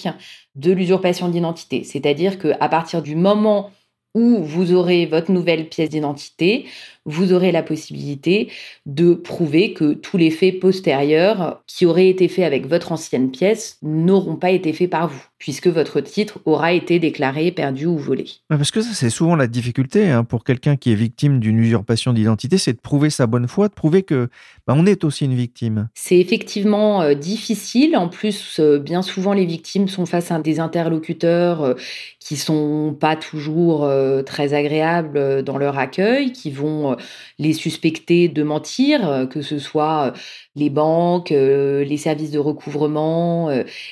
de 0.55 0.71
l'usurpation 0.71 1.29
d'identité. 1.29 1.83
C'est-à-dire 1.83 2.37
qu'à 2.37 2.69
partir 2.69 3.01
du 3.01 3.15
moment 3.15 3.71
où 4.13 4.43
vous 4.43 4.73
aurez 4.73 5.05
votre 5.05 5.31
nouvelle 5.31 5.67
pièce 5.67 5.89
d'identité, 5.89 6.65
vous 7.05 7.33
aurez 7.33 7.51
la 7.51 7.63
possibilité 7.63 8.49
de 8.85 9.13
prouver 9.13 9.73
que 9.73 9.93
tous 9.93 10.17
les 10.17 10.31
faits 10.31 10.59
postérieurs 10.59 11.61
qui 11.67 11.85
auraient 11.85 12.09
été 12.09 12.27
faits 12.27 12.45
avec 12.45 12.67
votre 12.67 12.91
ancienne 12.91 13.31
pièce 13.31 13.77
n'auront 13.81 14.35
pas 14.35 14.51
été 14.51 14.73
faits 14.73 14.89
par 14.89 15.07
vous, 15.07 15.21
puisque 15.37 15.67
votre 15.67 16.01
titre 16.01 16.39
aura 16.45 16.73
été 16.73 16.99
déclaré 16.99 17.51
perdu 17.51 17.85
ou 17.85 17.97
volé. 17.97 18.25
Parce 18.49 18.71
que 18.71 18.81
ça, 18.81 18.93
c'est 18.93 19.09
souvent 19.09 19.35
la 19.35 19.47
difficulté 19.47 20.09
hein, 20.09 20.23
pour 20.23 20.43
quelqu'un 20.43 20.75
qui 20.75 20.91
est 20.91 20.95
victime 20.95 21.39
d'une 21.39 21.59
usurpation 21.59 22.13
d'identité, 22.13 22.57
c'est 22.57 22.73
de 22.73 22.79
prouver 22.79 23.09
sa 23.09 23.27
bonne 23.27 23.47
foi, 23.47 23.67
de 23.67 23.73
prouver 23.73 24.03
que 24.03 24.29
bah, 24.67 24.73
on 24.75 24.85
est 24.85 25.03
aussi 25.03 25.25
une 25.25 25.35
victime. 25.35 25.89
C'est 25.93 26.17
effectivement 26.17 27.01
euh, 27.01 27.13
difficile. 27.13 27.95
En 27.95 28.09
plus, 28.09 28.59
euh, 28.59 28.79
bien 28.79 29.01
souvent, 29.01 29.33
les 29.33 29.45
victimes 29.45 29.87
sont 29.87 30.05
face 30.05 30.31
à 30.31 30.39
des 30.39 30.59
interlocuteurs 30.59 31.61
euh, 31.63 31.73
qui 32.19 32.35
sont 32.35 32.95
pas 32.99 33.15
toujours 33.15 33.87
très 34.25 34.53
agréables 34.53 35.43
dans 35.43 35.57
leur 35.57 35.77
accueil, 35.77 36.31
qui 36.31 36.49
vont 36.49 36.94
les 37.39 37.53
suspecter 37.53 38.27
de 38.27 38.43
mentir, 38.43 39.07
euh, 39.07 39.25
que 39.25 39.41
ce 39.41 39.59
soit 39.59 40.07
euh, 40.07 40.11
les 40.55 40.69
banques, 40.69 41.31
euh, 41.31 41.83
les 41.83 41.97
services 41.97 42.31
de 42.31 42.39
recouvrement, 42.39 43.49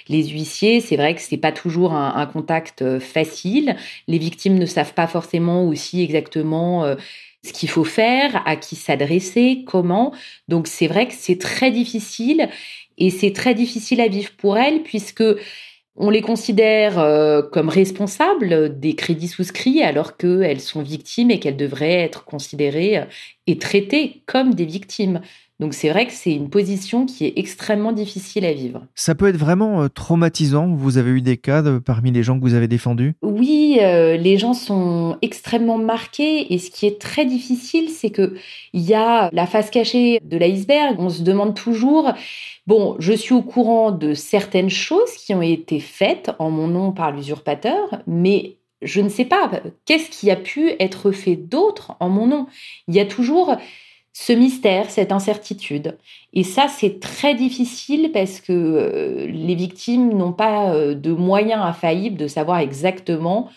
les 0.08 0.28
huissiers. 0.28 0.80
C'est 0.80 0.96
vrai 0.96 1.16
que 1.16 1.22
c'est 1.22 1.38
pas 1.38 1.52
toujours 1.52 1.94
un, 1.94 2.26
contact 2.26 3.00
facile. 3.00 3.76
Les 4.08 4.18
victimes 4.18 4.58
ne 4.58 4.66
savent 4.66 4.94
pas 4.94 5.08
forcément 5.08 5.68
aussi 5.68 6.02
exactement 6.02 6.96
ce 7.44 7.52
qu'il 7.52 7.70
faut 7.70 7.84
faire, 7.84 8.42
à 8.46 8.56
qui 8.56 8.76
s'adresser, 8.76 9.64
comment. 9.68 10.14
Donc 10.48 10.68
c'est 10.68 10.88
vrai 10.88 11.08
que 11.08 11.14
c'est 11.14 11.38
très 11.38 11.72
difficile 11.72 12.50
et 12.98 13.10
c'est 13.10 13.34
très 13.34 13.56
difficile 13.56 14.00
à 14.00 14.08
vivre 14.08 14.32
pour 14.38 14.58
elles 14.58 14.84
puisque 14.84 15.24
On 15.96 16.10
les 16.10 16.22
considère 16.22 16.98
euh, 16.98 17.44
comme 17.44 17.70
responsables 17.70 18.80
des 18.80 18.96
crédits 18.96 19.28
souscrits 19.28 19.84
alors 19.84 20.18
qu'elles 20.18 20.62
sont 20.62 20.82
victimes 20.82 21.30
et 21.30 21.40
qu'elles 21.40 21.58
devraient 21.58 22.02
être 22.02 22.26
considérées 22.26 23.06
et 23.46 23.58
traitées 23.60 24.24
comme 24.26 24.56
des 24.56 24.66
victimes. 24.66 25.22
Donc 25.64 25.74
c'est 25.74 25.90
vrai 25.90 26.06
que 26.06 26.12
c'est 26.12 26.34
une 26.34 26.50
position 26.50 27.06
qui 27.06 27.26
est 27.26 27.34
extrêmement 27.38 27.94
difficile 27.94 28.44
à 28.46 28.52
vivre. 28.52 28.82
Ça 28.96 29.16
peut 29.16 29.28
être 29.28 29.38
vraiment 29.38 29.84
euh, 29.84 29.88
traumatisant. 29.88 30.68
Vous 30.68 30.98
avez 30.98 31.12
eu 31.12 31.22
des 31.22 31.38
cas 31.38 31.64
parmi 31.80 32.12
les 32.12 32.22
gens 32.22 32.38
que 32.38 32.44
vous 32.44 32.54
avez 32.54 32.68
défendus? 32.68 33.14
Oui, 33.22 33.78
les 33.80 34.38
gens 34.38 34.54
sont 34.54 35.18
extrêmement 35.22 35.78
marqués 35.78 36.54
et 36.54 36.58
ce 36.58 36.70
qui 36.70 36.86
est 36.86 37.00
très 37.00 37.26
difficile, 37.26 37.90
c'est 37.90 38.10
que 38.10 38.36
il 38.74 38.82
y 38.82 38.94
a 38.94 39.30
la 39.32 39.48
face 39.48 39.70
cachée 39.70 40.20
de 40.24 40.38
l'iceberg. 40.38 40.98
On 41.00 41.10
se 41.10 41.22
demande 41.22 41.56
toujours 41.56 42.14
Bon, 42.66 42.96
je 43.00 43.12
suis 43.12 43.34
au 43.34 43.42
courant 43.42 43.92
de 43.92 44.14
certaines 44.14 44.70
choses 44.70 45.12
qui 45.18 45.34
ont 45.34 45.42
été 45.42 45.80
faites 45.80 46.32
en 46.40 46.50
mon 46.50 46.68
nom 46.68 46.94
par 46.94 47.12
l'usurpateur, 47.12 48.02
mais 48.08 48.58
je 48.82 49.02
ne 49.02 49.10
sais 49.10 49.26
pas 49.26 49.52
qu'est-ce 49.86 50.10
qui 50.10 50.32
a 50.32 50.38
pu 50.38 50.72
être 50.80 51.12
fait 51.12 51.36
d'autre 51.36 51.96
en 52.00 52.08
mon 52.10 52.28
nom? 52.28 52.48
Il 52.88 52.96
y 52.96 53.02
a 53.02 53.06
toujours 53.06 53.58
ce 54.14 54.32
mystère, 54.32 54.92
cette 54.92 55.12
incertitude. 55.12 55.98
Et 56.34 56.44
ça, 56.44 56.68
c'est 56.68 57.00
très 57.00 57.34
difficile 57.34 58.12
parce 58.14 58.40
que 58.40 58.54
euh, 58.54 59.28
les 59.28 59.56
victimes 59.56 60.16
n'ont 60.16 60.34
pas 60.34 60.74
euh, 60.74 60.94
de 60.94 61.12
moyens 61.12 61.64
infaillibles 61.64 62.18
de 62.18 62.28
savoir 62.28 62.60
exactement 62.60 63.50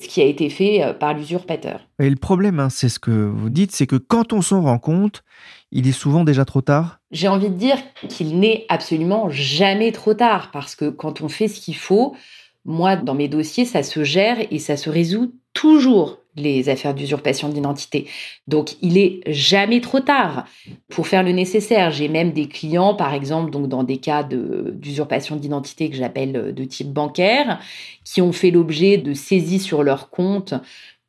ce 0.00 0.08
qui 0.08 0.20
a 0.20 0.24
été 0.24 0.50
fait 0.50 0.82
euh, 0.82 0.92
par 0.92 1.14
l'usurpateur. 1.14 1.80
Et 2.00 2.10
le 2.10 2.16
problème, 2.16 2.58
hein, 2.58 2.68
c'est 2.68 2.88
ce 2.88 2.98
que 2.98 3.12
vous 3.12 3.48
dites, 3.48 3.70
c'est 3.70 3.86
que 3.86 3.96
quand 3.96 4.32
on 4.32 4.42
s'en 4.42 4.62
rend 4.62 4.80
compte, 4.80 5.22
il 5.70 5.86
est 5.86 5.92
souvent 5.92 6.24
déjà 6.24 6.44
trop 6.44 6.62
tard 6.62 6.98
J'ai 7.12 7.28
envie 7.28 7.48
de 7.48 7.54
dire 7.54 7.78
qu'il 8.08 8.40
n'est 8.40 8.66
absolument 8.68 9.30
jamais 9.30 9.92
trop 9.92 10.14
tard, 10.14 10.50
parce 10.52 10.74
que 10.74 10.90
quand 10.90 11.20
on 11.20 11.28
fait 11.28 11.46
ce 11.46 11.60
qu'il 11.60 11.76
faut, 11.76 12.16
moi, 12.64 12.96
dans 12.96 13.14
mes 13.14 13.28
dossiers, 13.28 13.64
ça 13.64 13.84
se 13.84 14.02
gère 14.02 14.38
et 14.50 14.58
ça 14.58 14.76
se 14.76 14.90
résout 14.90 15.32
toujours 15.52 16.18
les 16.34 16.70
affaires 16.70 16.94
d'usurpation 16.94 17.50
d'identité. 17.50 18.08
Donc, 18.46 18.76
il 18.80 18.96
est 18.96 19.20
jamais 19.26 19.82
trop 19.82 20.00
tard 20.00 20.46
pour 20.88 21.06
faire 21.06 21.22
le 21.22 21.32
nécessaire. 21.32 21.90
J'ai 21.90 22.08
même 22.08 22.32
des 22.32 22.48
clients, 22.48 22.94
par 22.94 23.12
exemple, 23.12 23.50
donc 23.50 23.68
dans 23.68 23.84
des 23.84 23.98
cas 23.98 24.22
d'usurpation 24.22 25.36
d'identité 25.36 25.90
que 25.90 25.96
j'appelle 25.96 26.54
de 26.54 26.64
type 26.64 26.90
bancaire, 26.90 27.60
qui 28.04 28.22
ont 28.22 28.32
fait 28.32 28.50
l'objet 28.50 28.96
de 28.96 29.12
saisies 29.12 29.60
sur 29.60 29.82
leur 29.82 30.08
compte 30.08 30.54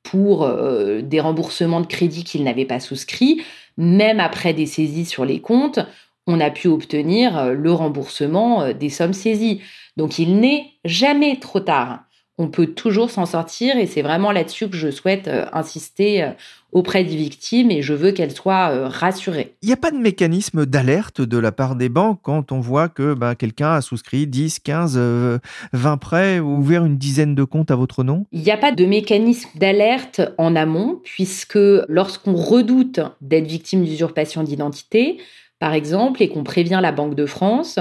pour 0.03 0.43
euh, 0.43 1.01
des 1.01 1.21
remboursements 1.21 1.79
de 1.79 1.87
crédit 1.87 2.25
qu'ils 2.25 2.43
n'avaient 2.43 2.65
pas 2.65 2.81
souscrits 2.81 3.41
même 3.77 4.19
après 4.19 4.53
des 4.53 4.65
saisies 4.65 5.05
sur 5.05 5.25
les 5.25 5.41
comptes, 5.41 5.79
on 6.27 6.39
a 6.39 6.51
pu 6.51 6.67
obtenir 6.67 7.37
euh, 7.37 7.53
le 7.53 7.71
remboursement 7.71 8.61
euh, 8.61 8.73
des 8.73 8.89
sommes 8.89 9.13
saisies. 9.13 9.61
Donc 9.97 10.19
il 10.19 10.39
n'est 10.39 10.71
jamais 10.85 11.37
trop 11.39 11.59
tard. 11.59 12.03
On 12.37 12.47
peut 12.47 12.67
toujours 12.67 13.11
s'en 13.11 13.25
sortir 13.25 13.77
et 13.77 13.85
c'est 13.85 14.01
vraiment 14.01 14.31
là-dessus 14.31 14.67
que 14.69 14.75
je 14.75 14.89
souhaite 14.89 15.27
euh, 15.27 15.45
insister 15.53 16.31
auprès 16.71 17.03
des 17.03 17.15
victimes 17.15 17.69
et 17.69 17.83
je 17.83 17.93
veux 17.93 18.11
qu'elles 18.11 18.31
soient 18.31 18.89
rassurées. 18.89 19.53
Il 19.61 19.67
n'y 19.67 19.73
a 19.73 19.77
pas 19.77 19.91
de 19.91 19.97
mécanisme 19.97 20.65
d'alerte 20.65 21.21
de 21.21 21.37
la 21.37 21.51
part 21.51 21.75
des 21.75 21.89
banques 21.89 22.19
quand 22.23 22.51
on 22.51 22.59
voit 22.59 22.89
que 22.89 23.13
bah, 23.13 23.35
quelqu'un 23.35 23.73
a 23.73 23.81
souscrit 23.81 24.25
10, 24.25 24.59
15, 24.59 25.39
20 25.73 25.97
prêts 25.97 26.39
ou 26.39 26.57
ouvert 26.57 26.83
une 26.85 26.97
dizaine 26.97 27.35
de 27.35 27.43
comptes 27.43 27.69
à 27.69 27.75
votre 27.75 28.03
nom? 28.03 28.25
Il 28.31 28.41
n'y 28.41 28.49
a 28.49 28.57
pas 28.57 28.71
de 28.71 28.85
mécanisme 28.85 29.49
d'alerte 29.53 30.21
en 30.39 30.55
amont 30.55 30.99
puisque 31.03 31.59
lorsqu'on 31.87 32.33
redoute 32.33 33.01
d'être 33.21 33.47
victime 33.47 33.83
d'usurpation 33.83 34.41
d'identité, 34.41 35.19
par 35.63 35.73
exemple, 35.73 36.21
et 36.21 36.27
qu'on 36.27 36.43
prévient 36.43 36.79
la 36.81 36.91
Banque 36.91 37.15
de 37.15 37.25
France, 37.25 37.79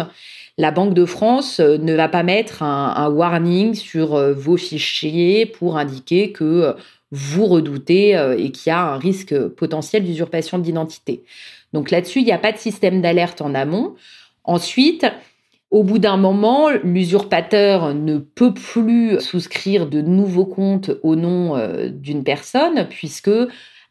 la 0.59 0.71
Banque 0.71 0.95
de 0.95 1.05
France 1.05 1.61
euh, 1.61 1.79
ne 1.79 1.95
va 1.95 2.09
pas 2.09 2.23
mettre 2.23 2.63
un, 2.63 3.09
warning 3.09 3.75
sur 3.75 4.15
euh, 4.15 4.33
vos 4.33 4.57
fichiers 4.57 5.47
pour 5.47 5.79
indiquer 5.79 6.33
que 6.33 6.45
euh, 6.45 6.73
vous 7.11 7.45
redoutez 7.45 8.13
et 8.39 8.53
qu'il 8.53 8.71
y 8.71 8.73
a 8.73 8.95
un 8.95 8.97
risque 8.97 9.37
potentiel 9.49 10.03
d'usurpation 10.03 10.59
d'identité. 10.59 11.25
Donc 11.75 11.91
là-dessus, 11.91 12.21
il 12.21 12.25
n'y 12.25 12.33
a 12.33 12.39
pas 12.39 12.53
de 12.53 12.57
système 12.57 13.03
d'alerte 13.03 13.43
en 13.43 13.55
amont. 13.55 13.97
Ensuite, 14.45 15.05
au 15.71 15.85
bout 15.85 15.99
d'un 15.99 16.17
moment, 16.17 16.71
l'usurpateur 16.83 17.93
ne 17.93 18.17
peut 18.17 18.55
plus 18.55 19.21
souscrire 19.21 19.87
de 19.87 20.01
nouveaux 20.01 20.47
comptes 20.47 20.91
au 21.03 21.15
nom 21.15 21.55
d'une 21.91 22.25
personne 22.25 22.87
puisque 22.89 23.29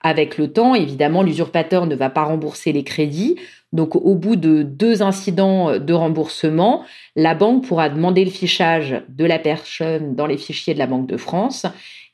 avec 0.01 0.39
le 0.39 0.51
temps, 0.51 0.73
évidemment, 0.73 1.21
l'usurpateur 1.21 1.85
ne 1.85 1.95
va 1.95 2.09
pas 2.09 2.23
rembourser 2.23 2.71
les 2.71 2.83
crédits. 2.83 3.35
Donc, 3.73 3.95
au 3.95 4.15
bout 4.15 4.35
de 4.35 4.63
deux 4.63 5.01
incidents 5.01 5.79
de 5.79 5.93
remboursement, 5.93 6.83
la 7.15 7.35
banque 7.35 7.65
pourra 7.65 7.89
demander 7.89 8.25
le 8.25 8.31
fichage 8.31 9.01
de 9.07 9.25
la 9.25 9.39
personne 9.39 10.15
dans 10.15 10.25
les 10.25 10.37
fichiers 10.37 10.73
de 10.73 10.79
la 10.79 10.87
Banque 10.87 11.07
de 11.07 11.17
France. 11.17 11.65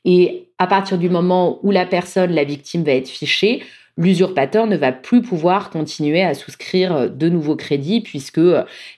Et 0.04 0.48
à 0.58 0.66
partir 0.66 0.98
du 0.98 1.08
moment 1.08 1.58
où 1.62 1.70
la 1.70 1.84
personne, 1.84 2.32
la 2.32 2.44
victime, 2.44 2.84
va 2.84 2.92
être 2.92 3.08
fichée, 3.08 3.62
l'usurpateur 3.96 4.66
ne 4.66 4.76
va 4.76 4.92
plus 4.92 5.20
pouvoir 5.20 5.70
continuer 5.70 6.22
à 6.22 6.34
souscrire 6.34 7.10
de 7.10 7.28
nouveaux 7.28 7.56
crédits 7.56 8.00
puisque 8.00 8.40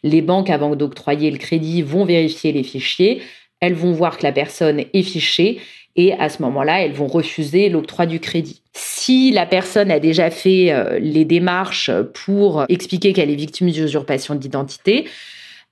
les 0.03 0.23
banques, 0.23 0.51
avant 0.51 0.77
d'octroyer 0.77 1.31
le 1.31 1.39
crédit, 1.39 1.83
vont 1.83 2.05
vérifier 2.05 2.53
les 2.53 2.63
fichiers. 2.63 3.23
Elles 3.61 3.75
vont 3.75 3.93
voir 3.93 4.19
que 4.19 4.23
la 4.23 4.33
personne 4.33 4.85
est 4.93 5.03
fichée 5.03 5.61
et 5.97 6.13
à 6.15 6.29
ce 6.29 6.43
moment-là, 6.43 6.83
elles 6.83 6.93
vont 6.93 7.07
refuser 7.07 7.69
l'octroi 7.69 8.07
du 8.07 8.21
crédit. 8.21 8.63
Si 8.73 9.33
la 9.33 9.47
personne 9.47 9.91
a 9.91 9.99
déjà 9.99 10.31
fait 10.31 10.73
euh, 10.73 10.99
les 11.01 11.25
démarches 11.25 11.91
pour 12.25 12.65
expliquer 12.69 13.13
qu'elle 13.13 13.31
est 13.31 13.35
victime 13.37 13.71
d'usurpation 13.71 14.35
d'identité, 14.35 15.09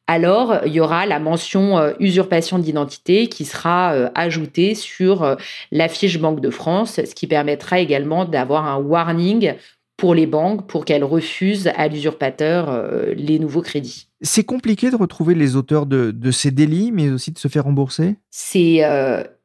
alors 0.09 0.61
il 0.64 0.72
y 0.72 0.81
aura 0.81 1.07
la 1.07 1.20
mention 1.20 1.78
euh, 1.78 1.92
usurpation 2.00 2.59
d'identité 2.59 3.28
qui 3.28 3.44
sera 3.44 3.92
euh, 3.92 4.09
ajoutée 4.14 4.74
sur 4.74 5.37
la 5.70 5.88
fiche 5.88 6.18
Banque 6.18 6.40
de 6.40 6.50
France, 6.50 7.00
ce 7.04 7.14
qui 7.14 7.26
permettra 7.26 7.78
également 7.78 8.24
d'avoir 8.24 8.66
un 8.66 8.78
warning 8.78 9.54
pour 9.98 10.14
les 10.14 10.26
banques 10.26 10.66
pour 10.66 10.87
qu'elles 10.87 11.04
refusent 11.04 11.70
à 11.76 11.88
l'usurpateur 11.88 12.88
les 13.14 13.38
nouveaux 13.38 13.61
crédits. 13.61 14.08
C'est 14.22 14.44
compliqué 14.44 14.90
de 14.90 14.96
retrouver 14.96 15.34
les 15.34 15.56
auteurs 15.56 15.84
de, 15.84 16.30
ces 16.30 16.50
délits, 16.50 16.92
mais 16.92 17.11
aussi 17.11 17.32
de 17.32 17.38
se 17.38 17.48
faire 17.48 17.64
rembourser? 17.64 18.16
C'est 18.30 18.82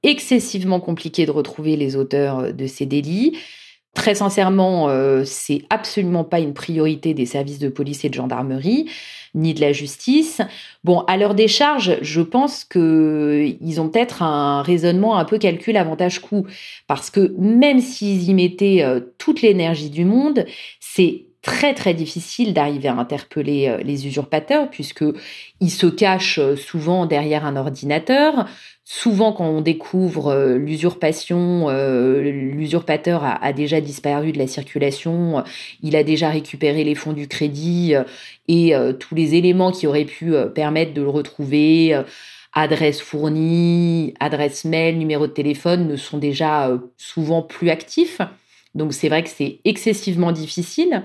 excessivement 0.04 0.82
compliqué 0.82 1.26
de 1.26 1.32
retrouver 1.32 1.78
les 1.78 1.96
auteurs 1.96 2.40
euh, 2.40 2.52
de 2.52 2.68
ces 2.68 2.86
délits. 2.86 3.38
Très 3.96 4.16
sincèrement, 4.16 4.90
euh, 4.90 5.24
c'est 5.24 5.66
absolument 5.70 6.24
pas 6.24 6.40
une 6.40 6.56
priorité 6.56 7.14
des 7.14 7.28
services 7.28 7.60
de 7.60 7.70
police 7.70 8.04
et 8.04 8.10
de 8.10 8.16
gendarmerie, 8.16 8.90
ni 9.36 9.54
de 9.54 9.62
la 9.62 9.72
justice. 9.72 10.42
Bon, 10.84 11.02
à 11.02 11.16
leur 11.16 11.36
décharge, 11.36 12.00
je 12.02 12.22
pense 12.22 12.64
qu'ils 12.64 13.80
ont 13.80 13.90
peut-être 13.90 14.24
un 14.24 14.64
raisonnement 14.64 15.18
un 15.18 15.26
peu 15.26 15.38
calcul 15.38 15.78
avantage-coût, 15.78 16.48
parce 16.88 17.12
que 17.12 17.36
même 17.38 17.82
s'ils 17.82 18.28
y 18.30 18.34
mettaient 18.34 18.84
euh, 18.84 19.00
toute 19.20 19.44
l'énergie 19.44 19.92
du 19.92 20.06
monde, 20.06 20.46
c'est 20.80 21.28
très 21.44 21.74
très 21.74 21.94
difficile 21.94 22.54
d'arriver 22.54 22.88
à 22.88 22.96
interpeller 22.96 23.68
euh, 23.68 23.78
les 23.84 24.08
usurpateurs 24.08 24.70
puisque 24.72 25.04
ils 25.60 25.70
se 25.70 25.88
cachent 25.88 26.40
euh, 26.40 26.56
souvent 26.56 27.06
derrière 27.06 27.46
un 27.46 27.58
ordinateur. 27.58 28.48
Souvent, 28.86 29.34
quand 29.34 29.48
on 29.48 29.62
découvre 29.62 30.30
euh, 30.30 30.58
l'usurpation, 30.58 31.70
l'usurpateur 31.70 33.24
a, 33.24 33.54
déjà 33.54 33.82
disparu 33.82 34.32
de 34.32 34.38
la 34.38 34.48
circulation, 34.48 35.44
il 35.82 35.96
a 35.96 36.04
déjà 36.04 36.30
récupéré 36.30 36.84
les 36.84 36.96
fonds 36.96 37.14
du 37.14 37.28
crédit 37.28 37.94
et 38.48 38.74
tous 39.00 39.16
les 39.16 39.36
éléments 39.36 39.72
qui 39.72 39.88
auraient 39.88 40.04
pu 40.04 40.34
permettre 40.54 40.94
de 40.94 41.02
le 41.02 41.10
retrouver, 41.10 41.98
adresse 42.52 43.02
fournie, 43.02 44.14
adresse 44.20 44.66
mail, 44.66 44.98
numéro 44.98 45.28
de 45.28 45.32
téléphone, 45.32 45.88
ne 45.88 45.96
sont 45.96 46.18
déjà 46.18 46.70
souvent 46.98 47.42
plus 47.42 47.70
actifs. 47.70 48.20
Donc 48.76 48.94
c'est 48.94 49.10
vrai 49.10 49.24
que 49.24 49.30
c'est 49.30 49.60
excessivement 49.66 50.32
difficile 50.32 51.04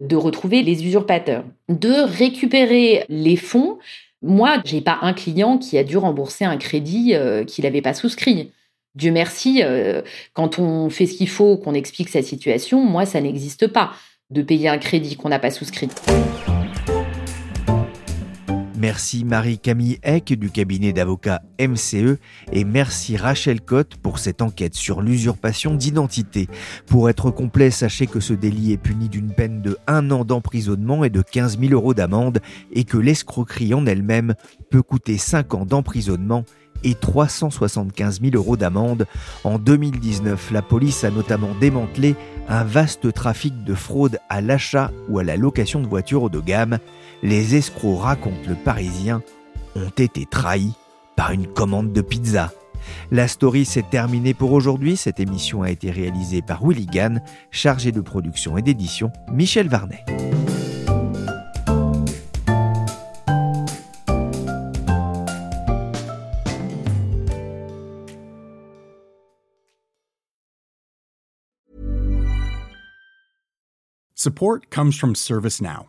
de 0.00 0.16
retrouver 0.16 0.62
les 0.62 0.84
usurpateurs, 0.84 1.44
de 1.68 1.92
récupérer 1.92 3.04
les 3.08 3.36
fonds. 3.36 3.78
Moi, 4.20 4.60
j'ai 4.64 4.80
pas 4.80 4.98
un 5.02 5.12
client 5.12 5.58
qui 5.58 5.78
a 5.78 5.84
dû 5.84 5.96
rembourser 5.96 6.44
un 6.44 6.56
crédit 6.56 7.14
euh, 7.14 7.44
qu'il 7.44 7.64
n'avait 7.64 7.82
pas 7.82 7.94
souscrit. 7.94 8.50
Dieu 8.94 9.10
merci, 9.10 9.62
euh, 9.62 10.02
quand 10.34 10.58
on 10.58 10.90
fait 10.90 11.06
ce 11.06 11.16
qu'il 11.16 11.28
faut, 11.28 11.56
qu'on 11.56 11.74
explique 11.74 12.08
sa 12.08 12.22
situation, 12.22 12.84
moi, 12.84 13.06
ça 13.06 13.20
n'existe 13.20 13.66
pas 13.66 13.92
de 14.30 14.42
payer 14.42 14.68
un 14.68 14.78
crédit 14.78 15.16
qu'on 15.16 15.28
n'a 15.28 15.38
pas 15.38 15.50
souscrit. 15.50 15.88
Merci 18.82 19.24
Marie-Camille 19.24 20.00
Eck 20.02 20.32
du 20.32 20.50
cabinet 20.50 20.92
d'avocats 20.92 21.40
MCE 21.60 22.18
et 22.50 22.64
merci 22.64 23.16
Rachel 23.16 23.60
Cotte 23.60 23.94
pour 23.94 24.18
cette 24.18 24.42
enquête 24.42 24.74
sur 24.74 25.02
l'usurpation 25.02 25.76
d'identité. 25.76 26.48
Pour 26.88 27.08
être 27.08 27.30
complet, 27.30 27.70
sachez 27.70 28.08
que 28.08 28.18
ce 28.18 28.32
délit 28.32 28.72
est 28.72 28.78
puni 28.78 29.08
d'une 29.08 29.32
peine 29.32 29.62
de 29.62 29.78
1 29.86 30.10
an 30.10 30.24
d'emprisonnement 30.24 31.04
et 31.04 31.10
de 31.10 31.22
15 31.22 31.60
000 31.60 31.74
euros 31.74 31.94
d'amende 31.94 32.40
et 32.72 32.82
que 32.82 32.98
l'escroquerie 32.98 33.72
en 33.72 33.86
elle-même 33.86 34.34
peut 34.68 34.82
coûter 34.82 35.16
5 35.16 35.54
ans 35.54 35.64
d'emprisonnement 35.64 36.44
et 36.82 36.96
375 36.96 38.20
000 38.20 38.34
euros 38.34 38.56
d'amende. 38.56 39.06
En 39.44 39.60
2019, 39.60 40.50
la 40.50 40.62
police 40.62 41.04
a 41.04 41.10
notamment 41.10 41.54
démantelé 41.60 42.16
un 42.48 42.64
vaste 42.64 43.12
trafic 43.12 43.62
de 43.62 43.74
fraude 43.74 44.18
à 44.28 44.40
l'achat 44.40 44.90
ou 45.08 45.20
à 45.20 45.22
la 45.22 45.36
location 45.36 45.80
de 45.80 45.86
voitures 45.86 46.24
haut 46.24 46.28
de 46.28 46.40
gamme 46.40 46.78
les 47.22 47.54
escrocs 47.54 48.00
racontent 48.00 48.48
le 48.48 48.54
Parisien 48.54 49.22
ont 49.76 49.90
été 49.96 50.26
trahis 50.26 50.74
par 51.16 51.30
une 51.32 51.46
commande 51.46 51.92
de 51.92 52.00
pizza. 52.00 52.52
La 53.10 53.28
story 53.28 53.64
s'est 53.64 53.84
terminée 53.88 54.34
pour 54.34 54.52
aujourd'hui. 54.52 54.96
Cette 54.96 55.20
émission 55.20 55.62
a 55.62 55.70
été 55.70 55.90
réalisée 55.90 56.42
par 56.42 56.66
Willy 56.66 56.86
chargé 57.50 57.92
de 57.92 58.00
production 58.00 58.58
et 58.58 58.62
d'édition 58.62 59.12
Michel 59.28 59.68
Varnet. 59.68 60.04
Support 74.22 74.70
comes 74.70 74.92
from 74.92 75.16
ServiceNow, 75.16 75.88